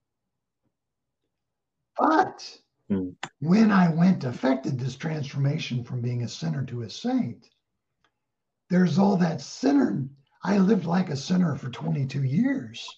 But 1.98 2.58
mm. 2.90 3.14
when 3.40 3.70
I 3.70 3.92
went, 3.92 4.24
affected 4.24 4.78
this 4.78 4.96
transformation 4.96 5.84
from 5.84 6.00
being 6.00 6.22
a 6.22 6.28
sinner 6.28 6.64
to 6.66 6.82
a 6.82 6.90
saint, 6.90 7.48
there's 8.70 8.98
all 8.98 9.16
that 9.18 9.40
sinner. 9.40 10.08
I 10.42 10.58
lived 10.58 10.86
like 10.86 11.10
a 11.10 11.16
sinner 11.16 11.56
for 11.56 11.70
22 11.70 12.22
years. 12.22 12.88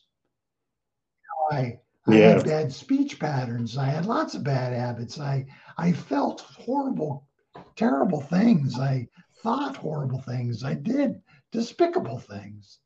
I 1.51 1.79
I 2.09 2.19
yeah. 2.19 2.29
had 2.29 2.45
bad 2.45 2.73
speech 2.73 3.19
patterns. 3.19 3.77
I 3.77 3.87
had 3.87 4.07
lots 4.07 4.35
of 4.35 4.45
bad 4.45 4.73
habits. 4.73 5.19
I 5.19 5.47
I 5.77 5.93
felt 5.93 6.41
horrible, 6.41 7.27
terrible 7.75 8.21
things. 8.21 8.79
I 8.79 9.09
thought 9.43 9.77
horrible 9.77 10.21
things. 10.23 10.65
I 10.65 10.75
did 10.75 11.21
despicable 11.53 12.19
things. 12.19 12.79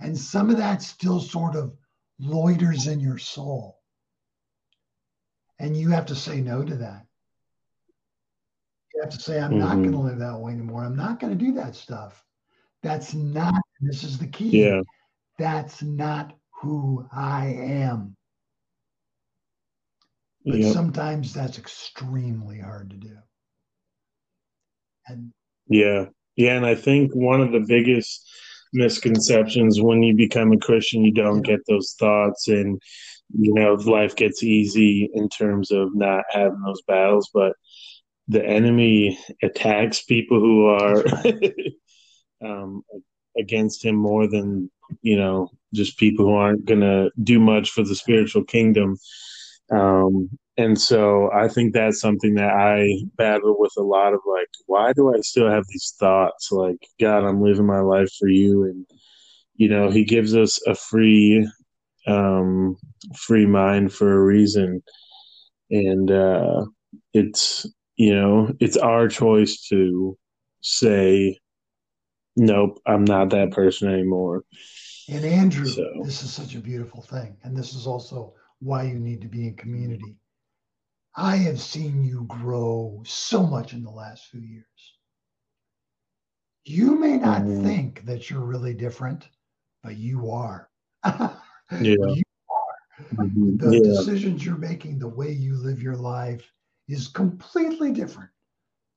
And 0.00 0.16
some 0.16 0.50
of 0.50 0.58
that 0.58 0.82
still 0.82 1.20
sort 1.20 1.56
of 1.56 1.76
loiters 2.20 2.86
in 2.86 3.00
your 3.00 3.18
soul. 3.18 3.78
And 5.58 5.76
you 5.76 5.90
have 5.90 6.06
to 6.06 6.14
say 6.14 6.40
no 6.40 6.62
to 6.62 6.76
that. 6.76 7.04
You 8.94 9.02
have 9.02 9.10
to 9.10 9.20
say, 9.20 9.40
I'm 9.40 9.50
mm-hmm. 9.50 9.58
not 9.58 9.76
going 9.76 9.92
to 9.92 9.98
live 9.98 10.18
that 10.18 10.38
way 10.38 10.52
anymore. 10.52 10.84
I'm 10.84 10.96
not 10.96 11.20
going 11.20 11.36
to 11.36 11.44
do 11.44 11.52
that 11.54 11.74
stuff. 11.74 12.24
That's 12.82 13.12
not, 13.12 13.60
this 13.80 14.04
is 14.04 14.18
the 14.18 14.28
key. 14.28 14.62
Yeah. 14.62 14.82
That's 15.38 15.82
not 15.82 16.37
who 16.60 17.06
I 17.12 17.46
am. 17.46 18.16
But 20.44 20.58
yep. 20.60 20.72
sometimes 20.72 21.32
that's 21.34 21.58
extremely 21.58 22.58
hard 22.58 22.90
to 22.90 22.96
do. 22.96 23.16
And 25.06 25.32
yeah. 25.68 26.06
Yeah. 26.36 26.56
And 26.56 26.64
I 26.64 26.74
think 26.74 27.14
one 27.14 27.40
of 27.40 27.52
the 27.52 27.60
biggest 27.60 28.28
misconceptions 28.72 29.80
when 29.80 30.02
you 30.02 30.14
become 30.14 30.52
a 30.52 30.58
Christian, 30.58 31.04
you 31.04 31.12
don't 31.12 31.42
get 31.42 31.60
those 31.66 31.94
thoughts 31.98 32.48
and 32.48 32.80
you 33.36 33.52
know, 33.52 33.74
life 33.74 34.16
gets 34.16 34.42
easy 34.42 35.10
in 35.12 35.28
terms 35.28 35.70
of 35.70 35.94
not 35.94 36.24
having 36.30 36.62
those 36.64 36.82
battles, 36.82 37.30
but 37.32 37.52
the 38.28 38.44
enemy 38.44 39.18
attacks 39.42 40.02
people 40.02 40.40
who 40.40 40.66
are 40.66 41.04
um, 42.44 42.82
against 43.38 43.84
him 43.84 43.94
more 43.96 44.28
than 44.28 44.70
you 45.02 45.16
know 45.16 45.50
just 45.74 45.98
people 45.98 46.26
who 46.26 46.34
aren't 46.34 46.64
going 46.64 46.80
to 46.80 47.10
do 47.22 47.38
much 47.38 47.70
for 47.70 47.82
the 47.82 47.94
spiritual 47.94 48.44
kingdom. 48.44 48.96
Um, 49.70 50.30
and 50.56 50.80
so 50.80 51.30
i 51.32 51.46
think 51.46 51.72
that's 51.72 52.00
something 52.00 52.34
that 52.34 52.50
i 52.52 52.88
battle 53.16 53.54
with 53.58 53.72
a 53.78 53.82
lot 53.82 54.12
of 54.12 54.20
like 54.26 54.48
why 54.66 54.92
do 54.94 55.14
i 55.14 55.20
still 55.20 55.48
have 55.48 55.64
these 55.68 55.94
thoughts? 56.00 56.50
Like 56.50 56.78
god 56.98 57.24
i'm 57.24 57.42
living 57.42 57.66
my 57.66 57.80
life 57.80 58.10
for 58.18 58.28
you. 58.28 58.64
And 58.64 58.86
you 59.56 59.68
know 59.68 59.90
he 59.90 60.04
gives 60.04 60.34
us 60.34 60.60
a 60.66 60.74
free 60.74 61.46
um, 62.08 62.76
free 63.16 63.46
mind 63.46 63.92
for 63.92 64.10
a 64.12 64.24
reason. 64.24 64.82
And 65.70 66.10
uh, 66.10 66.64
it's 67.12 67.66
you 67.96 68.14
know 68.14 68.52
it's 68.60 68.76
our 68.76 69.08
choice 69.08 69.66
to 69.68 70.16
say 70.62 71.38
nope 72.38 72.80
i'm 72.86 73.04
not 73.04 73.30
that 73.30 73.50
person 73.50 73.92
anymore 73.92 74.44
and 75.08 75.24
andrew 75.24 75.66
so. 75.66 75.84
this 76.02 76.22
is 76.22 76.32
such 76.32 76.54
a 76.54 76.60
beautiful 76.60 77.02
thing 77.02 77.36
and 77.42 77.56
this 77.56 77.74
is 77.74 77.86
also 77.86 78.32
why 78.60 78.82
you 78.82 78.98
need 78.98 79.20
to 79.20 79.28
be 79.28 79.46
in 79.46 79.54
community 79.54 80.16
i 81.16 81.36
have 81.36 81.60
seen 81.60 82.02
you 82.02 82.24
grow 82.28 83.02
so 83.04 83.46
much 83.46 83.72
in 83.72 83.82
the 83.82 83.90
last 83.90 84.26
few 84.26 84.40
years 84.40 84.64
you 86.64 86.98
may 86.98 87.16
not 87.16 87.42
mm-hmm. 87.42 87.64
think 87.64 88.04
that 88.04 88.30
you're 88.30 88.40
really 88.40 88.74
different 88.74 89.28
but 89.82 89.96
you 89.96 90.30
are 90.30 90.70
yeah 91.04 91.36
you 91.80 92.22
are. 92.50 93.14
Mm-hmm. 93.14 93.56
the 93.56 93.76
yeah. 93.76 93.82
decisions 93.82 94.44
you're 94.44 94.56
making 94.56 94.98
the 94.98 95.08
way 95.08 95.30
you 95.30 95.56
live 95.56 95.82
your 95.82 95.96
life 95.96 96.50
is 96.88 97.08
completely 97.08 97.92
different 97.92 98.30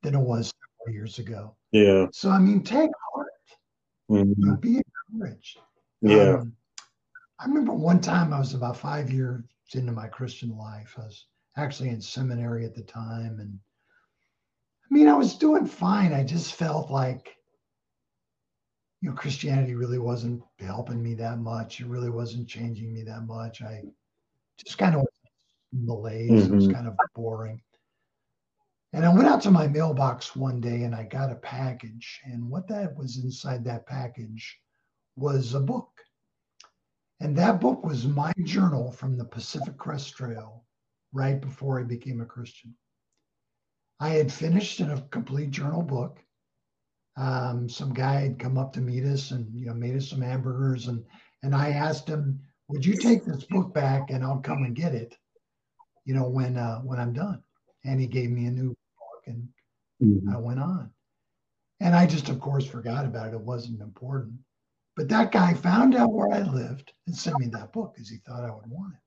than 0.01 0.15
it 0.15 0.19
was 0.19 0.53
several 0.81 0.95
years 0.95 1.19
ago. 1.19 1.55
Yeah. 1.71 2.07
So 2.11 2.29
I 2.29 2.39
mean, 2.39 2.63
take. 2.63 2.89
Mm-hmm. 4.11 4.55
Be 4.55 4.81
encouraged. 5.13 5.59
Yeah. 6.01 6.39
Um, 6.39 6.53
I 7.39 7.45
remember 7.45 7.73
one 7.73 8.01
time 8.01 8.33
I 8.33 8.39
was 8.39 8.53
about 8.53 8.77
five 8.77 9.11
years 9.11 9.43
into 9.73 9.91
my 9.91 10.07
Christian 10.07 10.57
life. 10.57 10.95
I 10.97 11.05
was 11.05 11.25
actually 11.57 11.89
in 11.89 12.01
seminary 12.01 12.65
at 12.65 12.75
the 12.75 12.83
time, 12.83 13.39
and 13.39 13.57
I 14.83 14.93
mean, 14.93 15.07
I 15.07 15.13
was 15.13 15.35
doing 15.35 15.65
fine. 15.65 16.13
I 16.13 16.23
just 16.23 16.53
felt 16.53 16.91
like, 16.91 17.35
you 19.01 19.09
know, 19.09 19.15
Christianity 19.15 19.75
really 19.75 19.97
wasn't 19.97 20.43
helping 20.59 21.01
me 21.01 21.15
that 21.15 21.39
much. 21.39 21.79
It 21.79 21.87
really 21.87 22.09
wasn't 22.09 22.49
changing 22.49 22.93
me 22.93 23.03
that 23.03 23.21
much. 23.21 23.61
I 23.61 23.81
just 24.63 24.77
kind 24.77 24.95
of 24.95 25.05
malaise. 25.71 26.29
Mm-hmm. 26.29 26.53
It 26.53 26.55
was 26.55 26.65
mm-hmm. 26.65 26.75
kind 26.75 26.87
of 26.87 26.97
boring. 27.15 27.61
And 28.93 29.05
I 29.05 29.13
went 29.13 29.27
out 29.27 29.41
to 29.43 29.51
my 29.51 29.67
mailbox 29.67 30.35
one 30.35 30.59
day 30.59 30.83
and 30.83 30.93
I 30.93 31.03
got 31.03 31.31
a 31.31 31.35
package. 31.35 32.19
And 32.25 32.49
what 32.49 32.67
that 32.67 32.95
was 32.97 33.23
inside 33.23 33.63
that 33.63 33.85
package 33.85 34.59
was 35.15 35.53
a 35.53 35.61
book. 35.61 35.89
And 37.21 37.37
that 37.37 37.61
book 37.61 37.85
was 37.85 38.05
my 38.05 38.33
journal 38.43 38.91
from 38.91 39.17
the 39.17 39.25
Pacific 39.25 39.77
Crest 39.77 40.15
Trail 40.15 40.65
right 41.13 41.39
before 41.39 41.79
I 41.79 41.83
became 41.83 42.19
a 42.19 42.25
Christian. 42.25 42.75
I 43.99 44.09
had 44.09 44.33
finished 44.33 44.79
in 44.79 44.89
a 44.89 45.01
complete 45.09 45.51
journal 45.51 45.83
book. 45.83 46.19
Um, 47.15 47.69
some 47.69 47.93
guy 47.93 48.21
had 48.21 48.39
come 48.39 48.57
up 48.57 48.73
to 48.73 48.81
meet 48.81 49.05
us 49.05 49.31
and 49.31 49.53
you 49.53 49.67
know 49.67 49.73
made 49.73 49.95
us 49.95 50.09
some 50.09 50.21
hamburgers 50.21 50.87
and 50.87 51.05
and 51.43 51.53
I 51.55 51.69
asked 51.71 52.07
him, 52.07 52.39
"Would 52.69 52.85
you 52.85 52.95
take 52.95 53.25
this 53.25 53.43
book 53.43 53.73
back 53.73 54.09
and 54.09 54.23
I'll 54.23 54.39
come 54.39 54.63
and 54.63 54.75
get 54.75 54.95
it?" 54.95 55.15
You 56.05 56.15
know 56.15 56.27
when 56.27 56.57
uh, 56.57 56.79
when 56.79 56.99
I'm 56.99 57.13
done. 57.13 57.43
And 57.85 57.99
he 57.99 58.07
gave 58.07 58.31
me 58.31 58.45
a 58.45 58.51
new 58.51 58.75
and 59.25 59.47
mm-hmm. 60.01 60.29
I 60.29 60.37
went 60.37 60.59
on. 60.59 60.91
And 61.79 61.95
I 61.95 62.05
just, 62.05 62.29
of 62.29 62.39
course, 62.39 62.65
forgot 62.65 63.05
about 63.05 63.29
it. 63.29 63.33
It 63.33 63.41
wasn't 63.41 63.81
important. 63.81 64.35
But 64.95 65.09
that 65.09 65.31
guy 65.31 65.53
found 65.53 65.95
out 65.95 66.11
where 66.11 66.31
I 66.31 66.41
lived 66.41 66.93
and 67.07 67.15
sent 67.15 67.39
me 67.39 67.47
that 67.47 67.73
book 67.73 67.93
because 67.95 68.09
he 68.09 68.17
thought 68.17 68.43
I 68.43 68.53
would 68.53 68.67
want 68.67 68.93
it. 68.93 68.99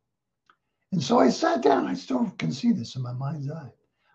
And 0.92 1.03
so 1.03 1.18
I 1.18 1.29
sat 1.29 1.62
down. 1.62 1.87
I 1.87 1.94
still 1.94 2.33
can 2.38 2.53
see 2.53 2.72
this 2.72 2.96
in 2.96 3.03
my 3.03 3.12
mind's 3.12 3.50
eye. 3.50 3.70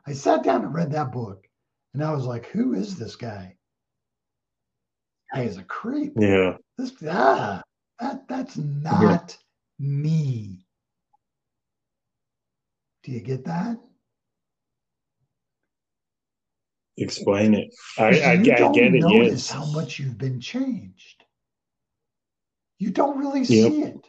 I 0.07 0.13
sat 0.13 0.43
down 0.43 0.63
and 0.63 0.73
read 0.73 0.91
that 0.91 1.11
book, 1.11 1.47
and 1.93 2.03
I 2.03 2.11
was 2.11 2.25
like, 2.25 2.47
"Who 2.47 2.73
is 2.73 2.97
this 2.97 3.15
guy? 3.15 3.55
Guy 5.33 5.41
is 5.41 5.57
a 5.57 5.63
creep. 5.63 6.13
Yeah. 6.17 6.57
This 6.77 6.93
ah, 7.07 7.61
that 7.99 8.27
that's 8.27 8.57
not 8.57 9.37
yeah. 9.77 9.85
me. 9.85 10.65
Do 13.03 13.11
you 13.11 13.19
get 13.19 13.45
that? 13.45 13.77
Explain 16.99 17.53
it. 17.53 17.73
I, 17.97 18.03
I, 18.03 18.31
I 18.31 18.35
get 18.37 18.93
it. 18.93 19.03
Yes. 19.07 19.49
How 19.49 19.65
much 19.65 19.99
you've 19.99 20.17
been 20.17 20.39
changed. 20.39 21.23
You 22.77 22.91
don't 22.91 23.17
really 23.17 23.45
see 23.45 23.79
yep. 23.79 23.95
it. 23.95 24.07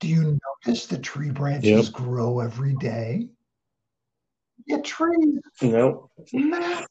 Do 0.00 0.08
you 0.08 0.38
notice 0.66 0.86
the 0.86 0.98
tree 0.98 1.30
branches 1.30 1.86
yep. 1.86 1.92
grow 1.92 2.40
every 2.40 2.74
day? 2.76 3.28
Yeah, 4.66 4.80
trees. 4.82 5.40
Nope. 5.60 6.10
Massive, 6.32 6.86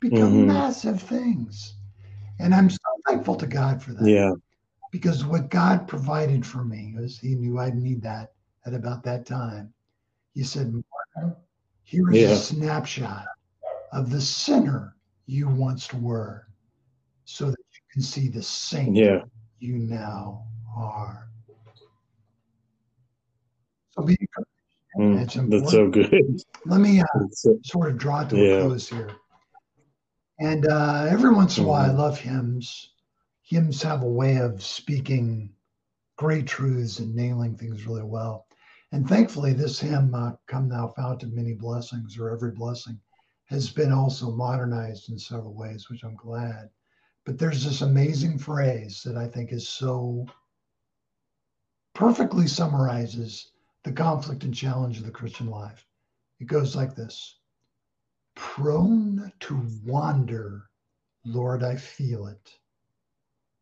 become 0.00 0.32
mm-hmm. 0.32 0.46
massive 0.46 1.02
things. 1.02 1.74
And 2.40 2.54
I'm 2.54 2.70
so 2.70 2.78
thankful 3.06 3.36
to 3.36 3.46
God 3.46 3.82
for 3.82 3.92
that. 3.92 4.08
Yeah. 4.08 4.32
Because 4.90 5.24
what 5.24 5.50
God 5.50 5.88
provided 5.88 6.44
for 6.46 6.64
me 6.64 6.94
was 6.96 7.18
He 7.18 7.34
knew 7.34 7.58
I'd 7.58 7.76
need 7.76 8.02
that 8.02 8.32
at 8.66 8.74
about 8.74 9.02
that 9.04 9.26
time. 9.26 9.72
He 10.34 10.42
said, 10.42 10.82
here 11.84 12.10
is 12.10 12.16
yeah. 12.16 12.28
a 12.28 12.36
snapshot 12.36 13.26
of 13.94 14.10
the 14.10 14.20
sinner 14.20 14.96
you 15.26 15.48
once 15.48 15.94
were 15.94 16.48
so 17.24 17.46
that 17.46 17.56
you 17.58 17.80
can 17.92 18.02
see 18.02 18.28
the 18.28 18.42
saint 18.42 18.96
yeah. 18.96 19.20
you 19.60 19.78
now 19.78 20.44
are. 20.76 21.28
So 23.92 24.02
be 24.02 24.18
mm, 24.98 25.16
that's, 25.16 25.72
so 25.72 25.88
good. 25.88 26.42
Let 26.66 26.80
me 26.80 27.00
uh, 27.00 27.04
so, 27.30 27.56
sort 27.62 27.90
of 27.90 27.96
draw 27.96 28.24
to 28.24 28.36
yeah. 28.36 28.54
a 28.54 28.62
close 28.62 28.88
here. 28.88 29.12
And 30.40 30.66
uh, 30.66 31.06
every 31.08 31.32
once 31.32 31.58
in 31.58 31.64
a 31.64 31.68
while, 31.68 31.84
I 31.84 31.88
mm-hmm. 31.88 31.98
love 31.98 32.18
hymns. 32.18 32.90
Hymns 33.42 33.80
have 33.82 34.02
a 34.02 34.08
way 34.08 34.38
of 34.38 34.64
speaking 34.64 35.52
great 36.16 36.48
truths 36.48 36.98
and 36.98 37.14
nailing 37.14 37.56
things 37.56 37.86
really 37.86 38.02
well. 38.02 38.46
And 38.90 39.08
thankfully, 39.08 39.52
this 39.52 39.78
hymn, 39.78 40.14
uh, 40.14 40.32
Come 40.48 40.68
Thou 40.68 40.92
Fount 40.96 41.22
of 41.22 41.32
Many 41.32 41.52
Blessings, 41.52 42.18
or 42.18 42.30
Every 42.30 42.50
Blessing, 42.50 42.98
has 43.46 43.70
been 43.70 43.92
also 43.92 44.30
modernized 44.30 45.10
in 45.10 45.18
several 45.18 45.54
ways, 45.54 45.88
which 45.90 46.02
I'm 46.02 46.16
glad. 46.16 46.70
But 47.24 47.38
there's 47.38 47.64
this 47.64 47.82
amazing 47.82 48.38
phrase 48.38 49.02
that 49.02 49.16
I 49.16 49.26
think 49.26 49.52
is 49.52 49.68
so 49.68 50.26
perfectly 51.94 52.46
summarizes 52.46 53.52
the 53.82 53.92
conflict 53.92 54.44
and 54.44 54.54
challenge 54.54 54.98
of 54.98 55.04
the 55.04 55.10
Christian 55.10 55.48
life. 55.48 55.86
It 56.40 56.46
goes 56.46 56.74
like 56.74 56.94
this 56.94 57.38
Prone 58.34 59.32
to 59.40 59.66
wander, 59.84 60.68
Lord, 61.24 61.62
I 61.62 61.76
feel 61.76 62.26
it. 62.26 62.58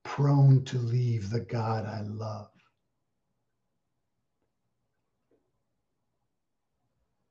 Prone 0.05 0.65
to 0.65 0.79
leave 0.79 1.31
the 1.31 1.41
God 1.41 1.87
I 1.87 2.03
love. 2.03 2.49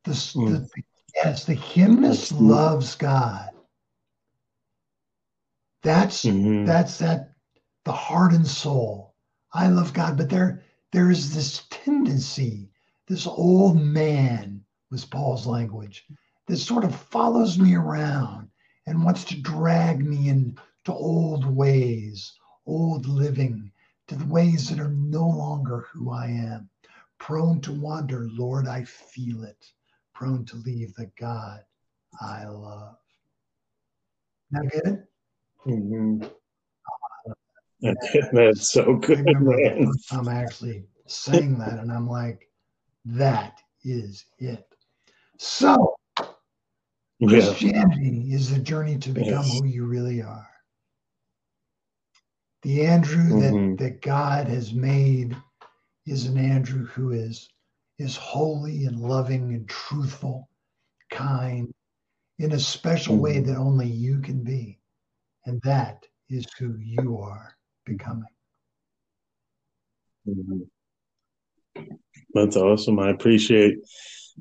The, 0.03 0.11
mm. 0.11 0.47
the, 0.49 0.83
Yes, 1.23 1.45
the 1.45 1.53
hymnist 1.53 2.31
loves 2.31 2.95
God. 2.95 3.49
That's 5.84 6.25
mm-hmm. 6.25 6.65
that's 6.65 6.97
that 6.97 7.34
the 7.86 7.91
heart 7.91 8.34
and 8.34 8.47
soul. 8.47 9.15
I 9.53 9.67
love 9.67 9.93
God, 9.93 10.17
but 10.17 10.29
there 10.29 10.63
there 10.91 11.12
is 11.12 11.34
this 11.34 11.65
tendency, 11.69 12.69
this 13.07 13.27
old 13.27 13.79
man 13.79 14.63
was 14.89 15.05
Paul's 15.05 15.45
language, 15.45 16.05
that 16.47 16.57
sort 16.57 16.84
of 16.84 16.95
follows 16.95 17.57
me 17.57 17.75
around 17.75 18.49
and 18.88 19.03
wants 19.03 19.23
to 19.25 19.41
drag 19.41 20.03
me 20.03 20.29
into 20.29 20.62
old 20.89 21.45
ways, 21.45 22.34
old 22.65 23.05
living, 23.05 23.71
to 24.07 24.15
the 24.15 24.25
ways 24.25 24.69
that 24.69 24.79
are 24.79 24.89
no 24.89 25.27
longer 25.27 25.86
who 25.91 26.12
I 26.12 26.25
am. 26.27 26.69
Prone 27.19 27.62
to 27.62 27.71
wander, 27.71 28.27
Lord, 28.31 28.67
I 28.67 28.84
feel 28.84 29.43
it. 29.43 29.71
Prone 30.21 30.45
to 30.45 30.57
leave 30.57 30.93
the 30.93 31.10
God 31.19 31.62
I 32.21 32.45
love. 32.45 32.95
Now 34.51 34.62
get 34.71 34.86
it? 34.86 34.99
Mm-hmm. 35.65 36.25
That's 38.31 38.69
so 38.69 38.97
good. 38.97 39.17
I 39.17 39.21
remember 39.21 39.57
man. 39.57 39.79
the 39.79 39.86
first 39.88 40.10
time 40.10 40.27
I 40.27 40.36
actually 40.36 40.84
saying 41.07 41.57
that, 41.57 41.79
and 41.79 41.91
I'm 41.91 42.07
like, 42.07 42.47
that 43.03 43.63
is 43.84 44.25
it. 44.38 44.63
So, 45.39 45.95
Christianity 47.27 48.25
yeah. 48.27 48.36
is 48.36 48.51
the 48.51 48.60
journey 48.60 48.99
to 48.99 49.10
become 49.10 49.43
yes. 49.43 49.60
who 49.60 49.65
you 49.65 49.88
really 49.88 50.21
are. 50.21 50.47
The 52.62 52.86
Andrew 52.86 53.23
mm-hmm. 53.23 53.71
that, 53.71 53.84
that 53.84 54.01
God 54.03 54.47
has 54.49 54.71
made 54.71 55.36
is 56.05 56.27
an 56.27 56.38
Andrew 56.38 56.86
who 56.86 57.10
is 57.10 57.49
is 58.01 58.15
holy 58.15 58.85
and 58.85 58.99
loving 58.99 59.53
and 59.53 59.69
truthful, 59.69 60.49
kind, 61.11 61.71
in 62.39 62.51
a 62.51 62.59
special 62.59 63.13
mm-hmm. 63.13 63.23
way 63.23 63.39
that 63.39 63.55
only 63.55 63.87
you 63.87 64.19
can 64.19 64.43
be. 64.43 64.79
And 65.45 65.61
that 65.63 66.03
is 66.29 66.45
who 66.57 66.75
you 66.79 67.19
are 67.19 67.55
becoming. 67.85 68.23
Mm-hmm. 70.27 71.81
That's 72.33 72.55
awesome. 72.55 72.99
I 72.99 73.09
appreciate 73.09 73.77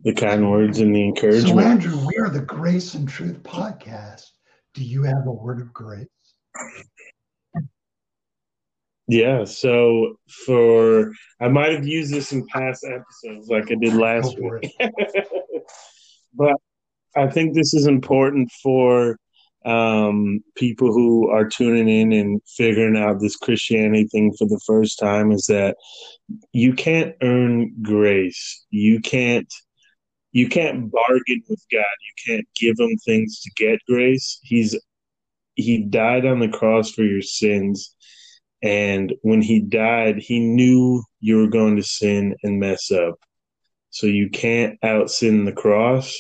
the 0.05 0.15
kind 0.15 0.51
words 0.51 0.79
and 0.79 0.95
the 0.95 1.05
encouragement. 1.05 1.49
So, 1.49 1.59
Andrew, 1.59 2.07
we 2.07 2.17
are 2.19 2.31
the 2.31 2.41
Grace 2.41 2.95
and 2.95 3.09
Truth 3.09 3.43
podcast. 3.43 4.27
Do 4.75 4.85
you 4.85 5.03
have 5.03 5.27
a 5.27 5.33
word 5.33 5.61
of 5.61 5.73
grace? 5.73 6.07
Yeah, 9.11 9.43
so 9.43 10.15
for 10.47 11.11
I 11.41 11.49
might 11.49 11.73
have 11.73 11.85
used 11.85 12.15
this 12.15 12.31
in 12.31 12.47
past 12.47 12.85
episodes 12.85 13.49
like 13.49 13.69
I 13.73 13.75
did 13.75 13.95
last 13.95 14.39
week. 14.39 14.73
but 16.35 16.55
I 17.17 17.27
think 17.27 17.53
this 17.53 17.75
is 17.75 17.89
important 17.89 18.53
for 18.63 19.17
um, 19.65 20.45
people 20.55 20.93
who 20.93 21.29
are 21.29 21.45
tuning 21.45 21.89
in 21.89 22.13
and 22.13 22.41
figuring 22.57 22.97
out 22.97 23.19
this 23.19 23.35
Christianity 23.35 24.07
thing 24.13 24.33
for 24.39 24.47
the 24.47 24.61
first 24.65 25.01
time 25.01 25.33
is 25.33 25.47
that 25.47 25.77
you 26.53 26.73
can't 26.73 27.17
earn 27.21 27.75
grace. 27.83 28.65
You 28.71 29.01
can't 29.01 29.53
you 30.31 30.49
can't 30.49 30.89
bargain 30.89 31.43
with 31.49 31.65
God. 31.73 31.83
You 31.83 32.35
can't 32.37 32.47
give 32.55 32.77
him 32.79 32.97
things 33.05 33.41
to 33.41 33.51
get 33.57 33.81
grace. 33.89 34.39
He's 34.45 34.79
he 35.57 35.79
died 35.79 36.27
on 36.27 36.39
the 36.39 36.49
cross 36.49 36.93
for 36.93 37.03
your 37.03 37.23
sins 37.23 37.97
and 38.63 39.13
when 39.23 39.41
he 39.43 39.61
died, 39.61 40.19
he 40.19 40.41
knew 40.41 41.03
you 41.21 41.39
were 41.39 41.49
going 41.49 41.77
to 41.77 41.83
sin 41.83 42.37
and 42.43 42.61
mess 42.61 42.91
up. 42.91 43.19
So 43.91 44.07
you 44.07 44.31
can't 44.31 44.79
out 44.83 45.11
sin 45.11 45.45
the 45.45 45.53
cross 45.53 46.15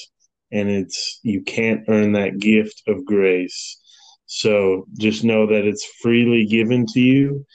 and 0.50 0.68
it's 0.68 1.20
you 1.22 1.42
can't 1.42 1.85
earn 1.88 2.12
that 2.12 2.38
gift 2.38 2.83
of 2.88 3.05
grace. 3.05 3.79
So 4.26 4.87
just 4.98 5.24
know 5.24 5.46
that 5.46 5.64
it's 5.64 5.85
freely 6.03 6.46
given 6.46 6.87
to 6.87 7.00
you 7.00 7.46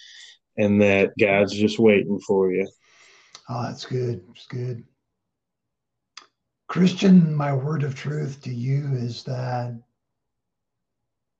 and 0.57 0.81
that 0.81 1.11
God's 1.19 1.53
just 1.53 1.79
waiting 1.79 2.19
for 2.19 2.51
you. 2.51 2.67
Oh, 3.49 3.63
that's 3.63 3.85
good. 3.85 4.21
It's 4.31 4.47
good. 4.47 4.83
Christian, 6.67 7.33
my 7.33 7.53
word 7.53 7.83
of 7.83 7.95
truth 7.95 8.41
to 8.43 8.53
you 8.53 8.93
is 8.93 9.23
that 9.23 9.77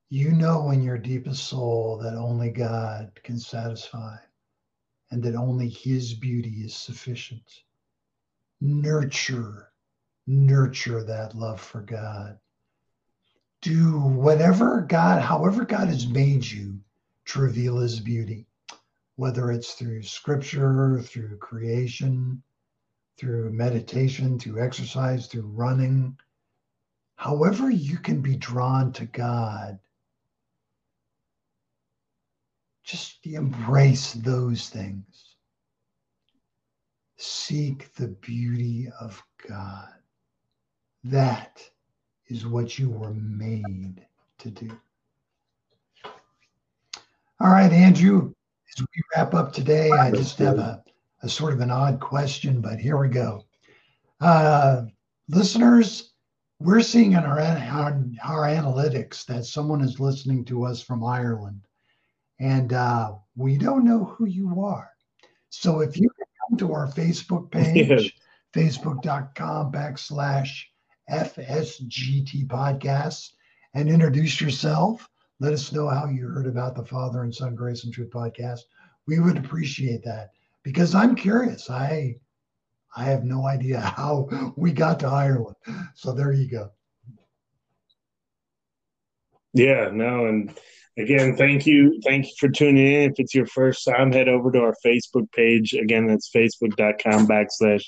you 0.08 0.30
know 0.30 0.70
in 0.70 0.82
your 0.82 0.98
deepest 0.98 1.48
soul 1.48 1.98
that 1.98 2.14
only 2.14 2.50
God 2.50 3.10
can 3.24 3.38
satisfy 3.40 4.16
and 5.10 5.20
that 5.24 5.34
only 5.34 5.68
His 5.68 6.14
beauty 6.14 6.62
is 6.64 6.76
sufficient. 6.76 7.62
Nurture, 8.60 9.72
nurture 10.28 11.02
that 11.02 11.34
love 11.34 11.60
for 11.60 11.80
God. 11.80 12.38
Do 13.62 13.98
whatever 13.98 14.82
God, 14.82 15.22
however 15.22 15.64
God 15.64 15.88
has 15.88 16.06
made 16.06 16.44
you 16.44 16.78
to 17.26 17.40
reveal 17.40 17.78
His 17.78 17.98
beauty, 17.98 18.46
whether 19.16 19.50
it's 19.50 19.74
through 19.74 20.02
scripture, 20.02 21.02
through 21.02 21.38
creation, 21.38 22.42
through 23.18 23.50
meditation, 23.50 24.38
through 24.38 24.62
exercise, 24.62 25.26
through 25.26 25.48
running. 25.48 26.16
However, 27.16 27.70
you 27.70 27.98
can 27.98 28.20
be 28.20 28.36
drawn 28.36 28.92
to 28.92 29.06
God 29.06 29.80
just 32.86 33.18
embrace 33.26 34.12
those 34.12 34.68
things. 34.68 35.34
Seek 37.16 37.92
the 37.96 38.08
beauty 38.08 38.88
of 39.00 39.20
God. 39.48 39.88
That 41.02 41.60
is 42.28 42.46
what 42.46 42.78
you 42.78 42.88
were 42.88 43.14
made 43.14 44.06
to 44.38 44.50
do. 44.50 44.70
All 47.40 47.50
right, 47.50 47.72
Andrew, 47.72 48.32
as 48.72 48.80
we 48.80 49.02
wrap 49.14 49.34
up 49.34 49.52
today, 49.52 49.90
I 49.90 50.12
just 50.12 50.38
have 50.38 50.58
a, 50.58 50.82
a 51.22 51.28
sort 51.28 51.52
of 51.52 51.60
an 51.60 51.70
odd 51.70 51.98
question, 51.98 52.60
but 52.60 52.78
here 52.78 52.98
we 52.98 53.08
go. 53.08 53.44
Uh, 54.20 54.82
listeners, 55.28 56.12
we're 56.60 56.80
seeing 56.80 57.12
in 57.12 57.18
our, 57.18 57.40
our, 57.40 58.00
our 58.24 58.42
analytics 58.42 59.26
that 59.26 59.44
someone 59.44 59.80
is 59.80 59.98
listening 59.98 60.44
to 60.46 60.64
us 60.64 60.80
from 60.80 61.04
Ireland 61.04 61.66
and 62.38 62.72
uh, 62.72 63.14
we 63.34 63.56
don't 63.56 63.84
know 63.84 64.04
who 64.04 64.26
you 64.26 64.62
are. 64.62 64.90
So 65.48 65.80
if 65.80 65.96
you 65.96 66.10
come 66.48 66.58
to 66.58 66.72
our 66.72 66.88
Facebook 66.88 67.50
page, 67.50 68.14
facebook.com 68.54 69.72
backslash 69.72 70.50
FSGT 71.10 72.46
podcast, 72.46 73.30
and 73.74 73.88
introduce 73.88 74.40
yourself, 74.40 75.08
let 75.38 75.52
us 75.52 75.72
know 75.72 75.88
how 75.88 76.06
you 76.06 76.26
heard 76.26 76.46
about 76.46 76.74
the 76.74 76.84
Father 76.84 77.22
and 77.22 77.34
Son 77.34 77.54
Grace 77.54 77.84
and 77.84 77.92
Truth 77.92 78.10
podcast. 78.10 78.60
We 79.06 79.20
would 79.20 79.36
appreciate 79.36 80.02
that 80.04 80.30
because 80.62 80.94
I'm 80.94 81.14
curious. 81.14 81.70
I 81.70 82.16
I 82.96 83.04
have 83.04 83.24
no 83.24 83.46
idea 83.46 83.80
how 83.96 84.54
we 84.56 84.72
got 84.72 84.98
to 85.00 85.08
Ireland. 85.08 85.56
So 85.94 86.12
there 86.12 86.32
you 86.32 86.50
go. 86.50 86.70
Yeah, 89.56 89.90
no, 89.92 90.26
and 90.26 90.54
Again, 90.98 91.36
thank 91.36 91.66
you. 91.66 92.00
Thank 92.04 92.24
you 92.24 92.32
for 92.40 92.48
tuning 92.48 92.86
in. 92.86 93.10
If 93.10 93.18
it's 93.18 93.34
your 93.34 93.44
first 93.46 93.84
time, 93.84 94.10
head 94.10 94.28
over 94.28 94.50
to 94.50 94.60
our 94.60 94.74
Facebook 94.84 95.30
page. 95.32 95.74
Again, 95.74 96.06
that's 96.06 96.30
facebook.com 96.34 97.26
backslash 97.26 97.84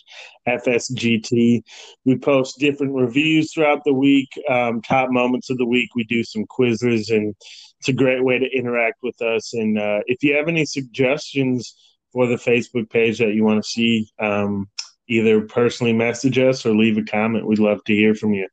FSGT. 0.47 1.63
We 2.05 2.19
post 2.19 2.59
different 2.59 2.95
reviews 2.95 3.51
throughout 3.53 3.83
the 3.85 3.95
week, 3.95 4.29
um, 4.51 4.83
top 4.83 5.09
moments 5.11 5.49
of 5.49 5.57
the 5.57 5.65
week. 5.65 5.89
We 5.95 6.05
do 6.05 6.23
some 6.23 6.45
quizzes, 6.45 7.09
and 7.09 7.35
it's 7.79 7.89
a 7.89 7.95
great 7.95 8.23
way 8.23 8.39
to 8.39 8.51
interact 8.55 8.99
with 9.03 9.21
us. 9.23 9.55
And 9.55 9.79
uh, 9.79 10.01
if 10.05 10.23
you 10.23 10.37
have 10.37 10.49
any 10.49 10.67
suggestions 10.67 11.75
for 12.13 12.27
the 12.27 12.37
Facebook 12.37 12.91
page 12.91 13.19
that 13.21 13.33
you 13.33 13.43
want 13.43 13.65
to 13.65 13.69
see, 13.71 14.11
um, 14.19 14.69
either 15.09 15.41
personally 15.41 15.95
message 15.95 16.39
us 16.39 16.67
or 16.67 16.75
leave 16.75 16.99
a 16.99 17.05
comment. 17.05 17.47
We'd 17.47 17.59
love 17.59 17.83
to 17.85 17.95
hear 17.95 18.15
from 18.15 18.35
you. 18.35 18.49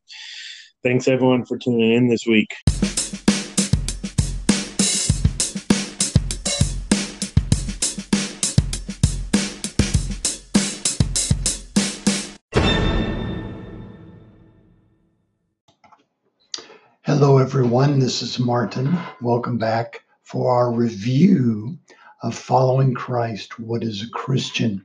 Thanks, 0.81 1.09
everyone, 1.09 1.43
for 1.43 1.57
tuning 1.57 1.91
in 1.91 2.07
this 2.07 2.25
week. 2.25 2.53
Hello, 17.05 17.37
everyone. 17.37 17.99
This 17.99 18.23
is 18.23 18.39
Martin. 18.39 18.97
Welcome 19.21 19.59
back 19.59 20.05
for 20.23 20.51
our 20.51 20.71
review 20.71 21.77
of 22.23 22.33
Following 22.33 22.95
Christ 22.95 23.59
What 23.59 23.83
is 23.83 24.01
a 24.01 24.09
Christian? 24.09 24.83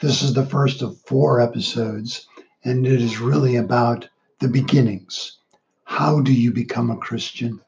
This 0.00 0.20
is 0.20 0.34
the 0.34 0.44
first 0.44 0.82
of 0.82 0.98
four 1.02 1.40
episodes, 1.40 2.26
and 2.64 2.88
it 2.88 3.00
is 3.00 3.20
really 3.20 3.54
about 3.54 4.08
the 4.40 4.48
beginnings. 4.48 5.38
How 5.84 6.20
do 6.20 6.32
you 6.32 6.52
become 6.52 6.90
a 6.90 6.96
Christian? 6.96 7.60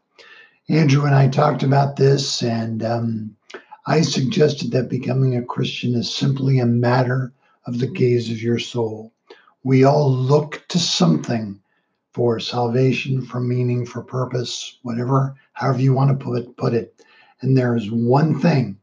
Andrew 0.69 1.05
and 1.05 1.15
I 1.15 1.29
talked 1.29 1.63
about 1.63 1.95
this, 1.95 2.43
and 2.43 2.83
um, 2.83 3.37
I 3.87 4.01
suggested 4.01 4.73
that 4.73 4.91
becoming 4.91 5.37
a 5.37 5.45
Christian 5.45 5.95
is 5.95 6.13
simply 6.13 6.59
a 6.59 6.67
matter 6.67 7.33
of 7.67 7.79
the 7.79 7.87
gaze 7.87 8.33
of 8.33 8.43
your 8.43 8.59
soul. 8.59 9.13
We 9.63 9.85
all 9.85 10.13
look 10.13 10.65
to 10.71 10.81
something 10.81 11.61
for 12.13 12.39
salvation, 12.39 13.23
for 13.23 13.41
meaning, 13.41 13.87
for 13.87 14.03
purpose, 14.03 14.79
whatever, 14.83 15.35
however 15.53 15.81
you 15.81 15.93
want 15.93 16.11
to 16.11 16.25
put, 16.25 16.57
put 16.57 16.75
it. 16.75 16.95
And 17.41 17.57
there's 17.57 17.91
one 17.91 18.39
thing 18.39 18.79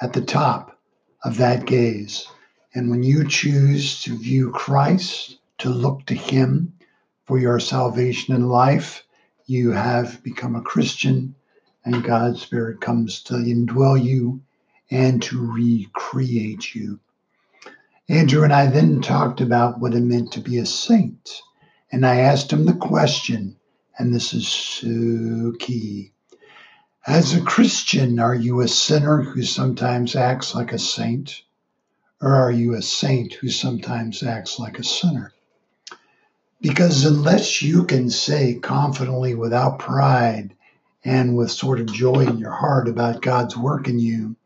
at 0.00 0.12
the 0.12 0.22
top 0.22 0.78
of 1.24 1.36
that 1.36 1.66
gaze. 1.66 2.26
And 2.74 2.90
when 2.90 3.02
you 3.02 3.28
choose 3.28 4.02
to 4.02 4.18
view 4.18 4.50
Christ, 4.50 5.38
to 5.58 5.68
look 5.68 6.06
to 6.06 6.14
Him 6.14 6.72
for 7.24 7.38
your 7.38 7.60
salvation 7.60 8.34
in 8.34 8.48
life, 8.48 9.04
you 9.46 9.70
have 9.70 10.22
become 10.22 10.56
a 10.56 10.62
Christian, 10.62 11.34
and 11.84 12.02
God's 12.02 12.42
Spirit 12.42 12.80
comes 12.80 13.22
to 13.24 13.34
indwell 13.34 14.02
you 14.02 14.40
and 14.90 15.22
to 15.22 15.52
recreate 15.52 16.74
you. 16.74 16.98
Andrew 18.08 18.44
and 18.44 18.52
I 18.52 18.66
then 18.66 19.00
talked 19.00 19.40
about 19.40 19.78
what 19.78 19.94
it 19.94 20.00
meant 20.00 20.32
to 20.32 20.40
be 20.40 20.58
a 20.58 20.66
saint. 20.66 21.42
And 21.92 22.06
I 22.06 22.16
asked 22.16 22.50
him 22.50 22.64
the 22.64 22.72
question, 22.72 23.56
and 23.98 24.14
this 24.14 24.32
is 24.32 24.48
so 24.48 25.52
key. 25.58 26.12
As 27.06 27.34
a 27.34 27.42
Christian, 27.42 28.18
are 28.18 28.34
you 28.34 28.60
a 28.60 28.68
sinner 28.68 29.20
who 29.20 29.42
sometimes 29.42 30.16
acts 30.16 30.54
like 30.54 30.72
a 30.72 30.78
saint? 30.78 31.42
Or 32.22 32.34
are 32.34 32.50
you 32.50 32.74
a 32.74 32.80
saint 32.80 33.34
who 33.34 33.50
sometimes 33.50 34.22
acts 34.22 34.58
like 34.58 34.78
a 34.78 34.84
sinner? 34.84 35.32
Because 36.62 37.04
unless 37.04 37.60
you 37.60 37.84
can 37.84 38.08
say 38.08 38.54
confidently 38.54 39.34
without 39.34 39.78
pride 39.78 40.54
and 41.04 41.36
with 41.36 41.50
sort 41.50 41.80
of 41.80 41.92
joy 41.92 42.20
in 42.20 42.38
your 42.38 42.52
heart 42.52 42.88
about 42.88 43.20
God's 43.20 43.56
work 43.56 43.88
in 43.88 43.98
you 43.98 44.36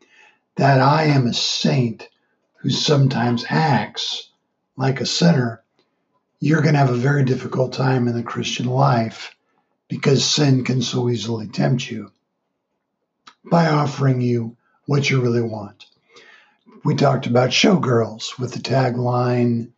that 0.55 0.81
I 0.81 1.03
am 1.03 1.27
a 1.27 1.33
saint 1.33 2.09
who 2.55 2.71
sometimes 2.71 3.45
acts 3.47 4.31
like 4.75 4.99
a 4.99 5.05
sinner, 5.05 5.63
you're 6.39 6.61
going 6.61 6.73
to 6.73 6.79
have 6.79 6.91
a 6.91 6.95
very 6.95 7.23
difficult 7.23 7.73
time 7.73 8.07
in 8.07 8.15
the 8.15 8.23
Christian 8.23 8.67
life 8.67 9.35
because 9.87 10.23
sin 10.23 10.63
can 10.63 10.81
so 10.81 11.09
easily 11.09 11.47
tempt 11.47 11.89
you 11.89 12.11
by 13.45 13.67
offering 13.67 14.21
you 14.21 14.55
what 14.85 15.09
you 15.09 15.21
really 15.21 15.41
want. 15.41 15.85
We 16.83 16.95
talked 16.95 17.25
about 17.25 17.49
showgirls 17.49 18.39
with 18.39 18.53
the 18.53 18.59
tagline, 18.59 19.71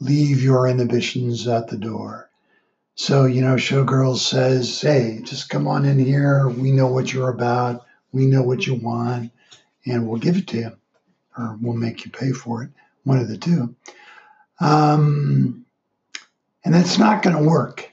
Leave 0.00 0.42
your 0.42 0.66
inhibitions 0.66 1.46
at 1.46 1.68
the 1.68 1.76
door. 1.76 2.28
So, 2.96 3.24
you 3.24 3.40
know, 3.40 3.54
Showgirls 3.54 4.18
says, 4.18 4.80
Hey, 4.80 5.20
just 5.24 5.48
come 5.48 5.66
on 5.66 5.84
in 5.84 5.98
here. 5.98 6.48
We 6.48 6.72
know 6.72 6.88
what 6.88 7.12
you're 7.12 7.30
about. 7.30 7.86
We 8.12 8.26
know 8.26 8.42
what 8.42 8.66
you 8.66 8.74
want, 8.74 9.32
and 9.86 10.06
we'll 10.06 10.20
give 10.20 10.36
it 10.36 10.46
to 10.48 10.56
you, 10.58 10.72
or 11.36 11.58
we'll 11.60 11.74
make 11.74 12.04
you 12.04 12.10
pay 12.10 12.32
for 12.32 12.62
it. 12.62 12.70
One 13.04 13.18
of 13.18 13.28
the 13.28 13.38
two. 13.38 13.74
Um, 14.60 15.63
and 16.64 16.74
that's 16.74 16.98
not 16.98 17.22
going 17.22 17.36
to 17.36 17.48
work, 17.48 17.90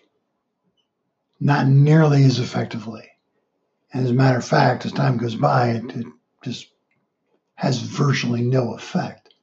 not 1.39 1.67
nearly 1.67 2.23
as 2.23 2.39
effectively. 2.39 3.07
And 3.93 4.05
as 4.05 4.11
a 4.11 4.13
matter 4.15 4.37
of 4.37 4.45
fact, 4.45 4.85
as 4.85 4.93
time 4.93 5.17
goes 5.17 5.35
by, 5.35 5.71
it, 5.71 5.95
it 5.95 6.07
just 6.43 6.67
has 7.55 7.79
virtually 7.79 8.41
no 8.41 8.73
effect 8.73 9.33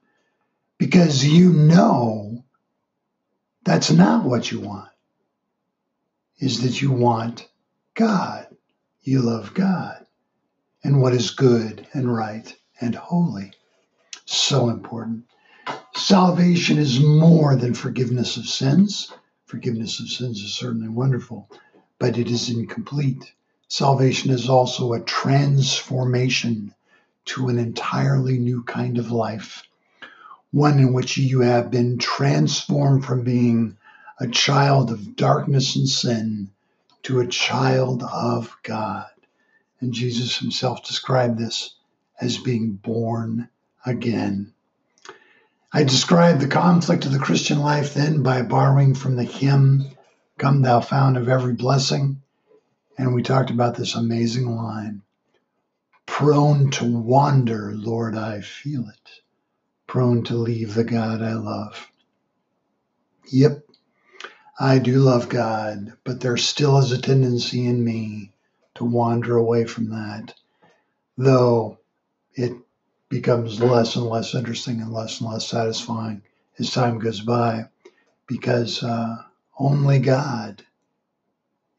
because 0.79 1.24
you 1.24 1.53
know 1.53 2.45
that's 3.64 3.91
not 3.91 4.24
what 4.24 4.51
you 4.51 4.61
want 4.61 4.89
is 6.39 6.62
that 6.62 6.81
you 6.81 6.91
want 6.91 7.49
God. 7.95 8.47
You 9.03 9.22
love 9.22 9.55
God 9.55 10.07
and 10.85 11.01
what 11.01 11.14
is 11.14 11.31
good 11.31 11.87
and 11.93 12.14
right 12.14 12.55
and 12.81 12.95
holy. 12.95 13.53
So 14.26 14.68
important. 14.68 15.28
Salvation 15.99 16.78
is 16.78 17.01
more 17.01 17.57
than 17.57 17.74
forgiveness 17.74 18.36
of 18.36 18.46
sins. 18.46 19.12
Forgiveness 19.46 19.99
of 19.99 20.09
sins 20.09 20.40
is 20.40 20.55
certainly 20.55 20.88
wonderful, 20.88 21.51
but 21.99 22.16
it 22.16 22.30
is 22.30 22.49
incomplete. 22.49 23.32
Salvation 23.66 24.30
is 24.30 24.49
also 24.49 24.92
a 24.92 25.01
transformation 25.01 26.72
to 27.24 27.49
an 27.49 27.59
entirely 27.59 28.38
new 28.38 28.62
kind 28.62 28.96
of 28.96 29.11
life, 29.11 29.64
one 30.53 30.78
in 30.78 30.92
which 30.92 31.16
you 31.16 31.40
have 31.40 31.68
been 31.68 31.99
transformed 31.99 33.05
from 33.05 33.24
being 33.24 33.76
a 34.20 34.28
child 34.28 34.92
of 34.92 35.16
darkness 35.16 35.74
and 35.74 35.88
sin 35.88 36.49
to 37.03 37.18
a 37.18 37.26
child 37.26 38.05
of 38.05 38.57
God. 38.62 39.11
And 39.80 39.92
Jesus 39.92 40.38
himself 40.38 40.86
described 40.86 41.38
this 41.38 41.74
as 42.20 42.38
being 42.38 42.74
born 42.74 43.49
again. 43.84 44.55
I 45.70 45.84
described 45.84 46.40
the 46.40 46.48
conflict 46.48 47.04
of 47.04 47.12
the 47.12 47.18
Christian 47.18 47.58
life 47.58 47.92
then 47.92 48.22
by 48.22 48.40
borrowing 48.40 48.94
from 48.94 49.16
the 49.16 49.24
hymn, 49.24 49.84
Come 50.38 50.62
Thou 50.62 50.80
Fount 50.80 51.18
of 51.18 51.28
Every 51.28 51.52
Blessing. 51.52 52.22
And 52.96 53.14
we 53.14 53.22
talked 53.22 53.50
about 53.50 53.76
this 53.76 53.94
amazing 53.94 54.56
line 54.56 55.02
Prone 56.06 56.70
to 56.70 56.90
wander, 56.90 57.74
Lord, 57.74 58.16
I 58.16 58.40
feel 58.40 58.88
it. 58.88 59.10
Prone 59.86 60.24
to 60.24 60.36
leave 60.36 60.74
the 60.74 60.84
God 60.84 61.22
I 61.22 61.34
love. 61.34 61.90
Yep, 63.30 63.62
I 64.58 64.78
do 64.78 65.00
love 65.00 65.28
God, 65.28 65.92
but 66.02 66.20
there 66.20 66.38
still 66.38 66.78
is 66.78 66.92
a 66.92 67.00
tendency 67.00 67.66
in 67.66 67.84
me 67.84 68.32
to 68.76 68.84
wander 68.84 69.36
away 69.36 69.66
from 69.66 69.90
that, 69.90 70.34
though 71.18 71.78
it 72.34 72.54
becomes 73.09 73.61
less 73.61 73.96
and 73.96 74.06
less 74.06 74.34
interesting 74.34 74.80
and 74.80 74.92
less 74.92 75.20
and 75.20 75.30
less 75.30 75.48
satisfying 75.48 76.22
as 76.59 76.70
time 76.70 76.98
goes 76.98 77.20
by, 77.20 77.64
because 78.26 78.82
uh, 78.82 79.16
only 79.59 79.98
God 79.98 80.62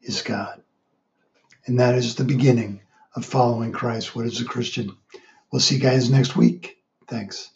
is 0.02 0.22
God. 0.22 0.62
And 1.66 1.78
that 1.80 1.94
is 1.94 2.14
the 2.14 2.24
beginning 2.24 2.80
of 3.14 3.24
following 3.24 3.72
Christ. 3.72 4.16
What 4.16 4.26
is 4.26 4.40
a 4.40 4.44
Christian? 4.44 4.96
We'll 5.52 5.60
see 5.60 5.76
you 5.76 5.80
guys 5.80 6.10
next 6.10 6.36
week. 6.36 6.78
Thanks. 7.06 7.50